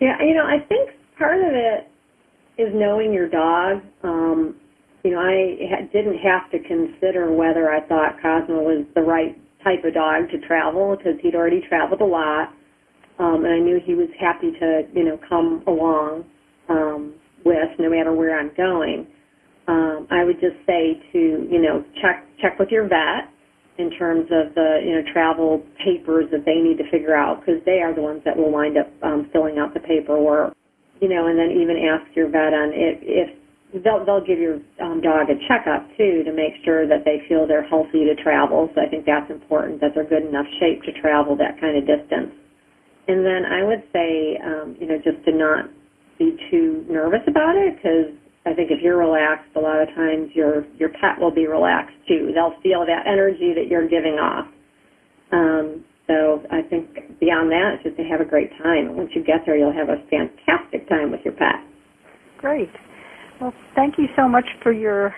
Yeah, 0.00 0.16
you 0.20 0.34
know, 0.34 0.46
I 0.46 0.64
think 0.68 0.90
part 1.18 1.38
of 1.38 1.52
it 1.52 1.90
is 2.58 2.68
knowing 2.72 3.12
your 3.12 3.28
dog. 3.28 3.82
Um, 4.02 4.56
you 5.02 5.10
know, 5.12 5.20
I 5.20 5.84
didn't 5.92 6.18
have 6.18 6.50
to 6.52 6.58
consider 6.60 7.32
whether 7.32 7.70
I 7.70 7.86
thought 7.86 8.16
Cosmo 8.22 8.62
was 8.62 8.86
the 8.94 9.02
right 9.02 9.36
type 9.62 9.84
of 9.84 9.94
dog 9.94 10.30
to 10.30 10.38
travel 10.46 10.96
because 10.96 11.20
he'd 11.22 11.34
already 11.34 11.62
traveled 11.68 12.00
a 12.00 12.04
lot, 12.04 12.52
um, 13.18 13.44
and 13.44 13.52
I 13.54 13.58
knew 13.58 13.80
he 13.84 13.94
was 13.94 14.08
happy 14.18 14.52
to, 14.60 14.82
you 14.94 15.04
know, 15.04 15.18
come 15.28 15.62
along 15.66 16.24
um, 16.68 17.14
with 17.44 17.68
no 17.78 17.90
matter 17.90 18.12
where 18.12 18.38
I'm 18.38 18.52
going. 18.56 19.06
Um, 19.66 20.06
I 20.10 20.24
would 20.24 20.40
just 20.40 20.56
say 20.66 21.00
to, 21.12 21.48
you 21.50 21.60
know, 21.60 21.84
check 22.00 22.26
check 22.40 22.58
with 22.58 22.68
your 22.70 22.88
vet 22.88 23.32
in 23.78 23.90
terms 23.90 24.24
of 24.30 24.54
the, 24.54 24.80
you 24.84 24.92
know, 24.94 25.12
travel 25.12 25.62
papers 25.84 26.26
that 26.30 26.44
they 26.44 26.56
need 26.56 26.78
to 26.78 26.90
figure 26.90 27.14
out 27.14 27.40
because 27.40 27.60
they 27.64 27.80
are 27.80 27.94
the 27.94 28.02
ones 28.02 28.22
that 28.24 28.36
will 28.36 28.50
wind 28.52 28.76
up 28.78 28.88
um, 29.02 29.28
filling 29.32 29.58
out 29.58 29.74
the 29.74 29.80
paperwork 29.80 30.54
you 31.00 31.08
know, 31.08 31.26
and 31.26 31.38
then 31.38 31.50
even 31.50 31.76
ask 31.76 32.04
your 32.14 32.28
vet 32.28 32.54
on 32.54 32.70
if, 32.72 32.98
if 33.02 33.82
they'll 33.82 34.04
they'll 34.04 34.24
give 34.24 34.38
your 34.38 34.60
um, 34.80 35.00
dog 35.00 35.30
a 35.30 35.36
checkup 35.48 35.88
too 35.96 36.22
to 36.24 36.32
make 36.32 36.54
sure 36.64 36.86
that 36.86 37.04
they 37.04 37.22
feel 37.28 37.46
they're 37.46 37.66
healthy 37.66 38.04
to 38.04 38.14
travel. 38.22 38.70
So 38.74 38.80
I 38.80 38.88
think 38.88 39.06
that's 39.06 39.30
important 39.30 39.80
that 39.80 39.92
they're 39.94 40.08
good 40.08 40.26
enough 40.26 40.46
shape 40.60 40.82
to 40.84 40.92
travel 41.00 41.36
that 41.36 41.60
kind 41.60 41.76
of 41.76 41.86
distance. 41.86 42.30
And 43.08 43.24
then 43.26 43.44
I 43.44 43.64
would 43.64 43.82
say, 43.92 44.38
um, 44.44 44.76
you 44.80 44.86
know, 44.86 44.96
just 44.96 45.24
to 45.26 45.32
not 45.32 45.66
be 46.18 46.36
too 46.50 46.86
nervous 46.88 47.26
about 47.26 47.56
it 47.56 47.76
because 47.76 48.14
I 48.46 48.54
think 48.54 48.70
if 48.70 48.80
you're 48.82 48.98
relaxed, 48.98 49.50
a 49.56 49.60
lot 49.60 49.82
of 49.82 49.88
times 49.94 50.30
your 50.34 50.64
your 50.78 50.90
pet 50.90 51.18
will 51.18 51.34
be 51.34 51.46
relaxed 51.46 51.96
too. 52.06 52.30
They'll 52.34 52.60
feel 52.62 52.86
that 52.86 53.06
energy 53.06 53.52
that 53.54 53.66
you're 53.68 53.88
giving 53.88 54.14
off. 54.14 54.46
Um, 55.32 55.84
so 56.06 56.42
I 56.50 56.62
think 56.62 57.18
beyond 57.18 57.50
that, 57.50 57.74
it's 57.74 57.84
just 57.84 57.96
to 57.96 58.04
have 58.04 58.20
a 58.20 58.28
great 58.28 58.50
time. 58.62 58.96
Once 58.96 59.10
you 59.14 59.24
get 59.24 59.46
there, 59.46 59.56
you'll 59.56 59.72
have 59.72 59.88
a 59.88 60.02
fantastic 60.10 60.88
time 60.88 61.10
with 61.10 61.20
your 61.24 61.32
pet. 61.32 61.64
Great. 62.38 62.70
Well, 63.40 63.54
thank 63.74 63.96
you 63.96 64.06
so 64.16 64.28
much 64.28 64.44
for 64.62 64.72
your 64.72 65.14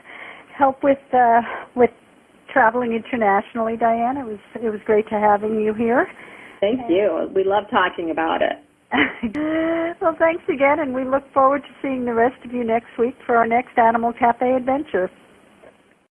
help 0.57 0.83
with 0.83 0.99
uh, 1.13 1.43
with 1.75 1.91
traveling 2.53 2.93
internationally, 2.93 3.77
Diane. 3.77 4.17
It 4.17 4.25
was 4.25 4.39
it 4.55 4.71
was 4.71 4.81
great 4.87 5.09
to 5.09 5.19
having 5.19 5.61
you 5.61 5.75
here. 5.75 6.07
Thank 6.61 6.89
you. 6.89 7.31
We 7.35 7.45
love 7.45 7.65
talking 7.71 8.11
about 8.11 8.41
it. 8.41 8.63
well, 10.01 10.15
thanks 10.19 10.45
again, 10.49 10.79
and 10.79 10.95
we 10.95 11.05
look 11.05 11.25
forward 11.35 11.63
to 11.63 11.69
seeing 11.83 12.05
the 12.05 12.15
rest 12.15 12.43
of 12.45 12.53
you 12.53 12.65
next 12.65 12.97
week 12.99 13.17
for 13.27 13.37
our 13.37 13.47
next 13.47 13.77
Animal 13.77 14.13
Cafe 14.13 14.55
adventure. 14.55 15.11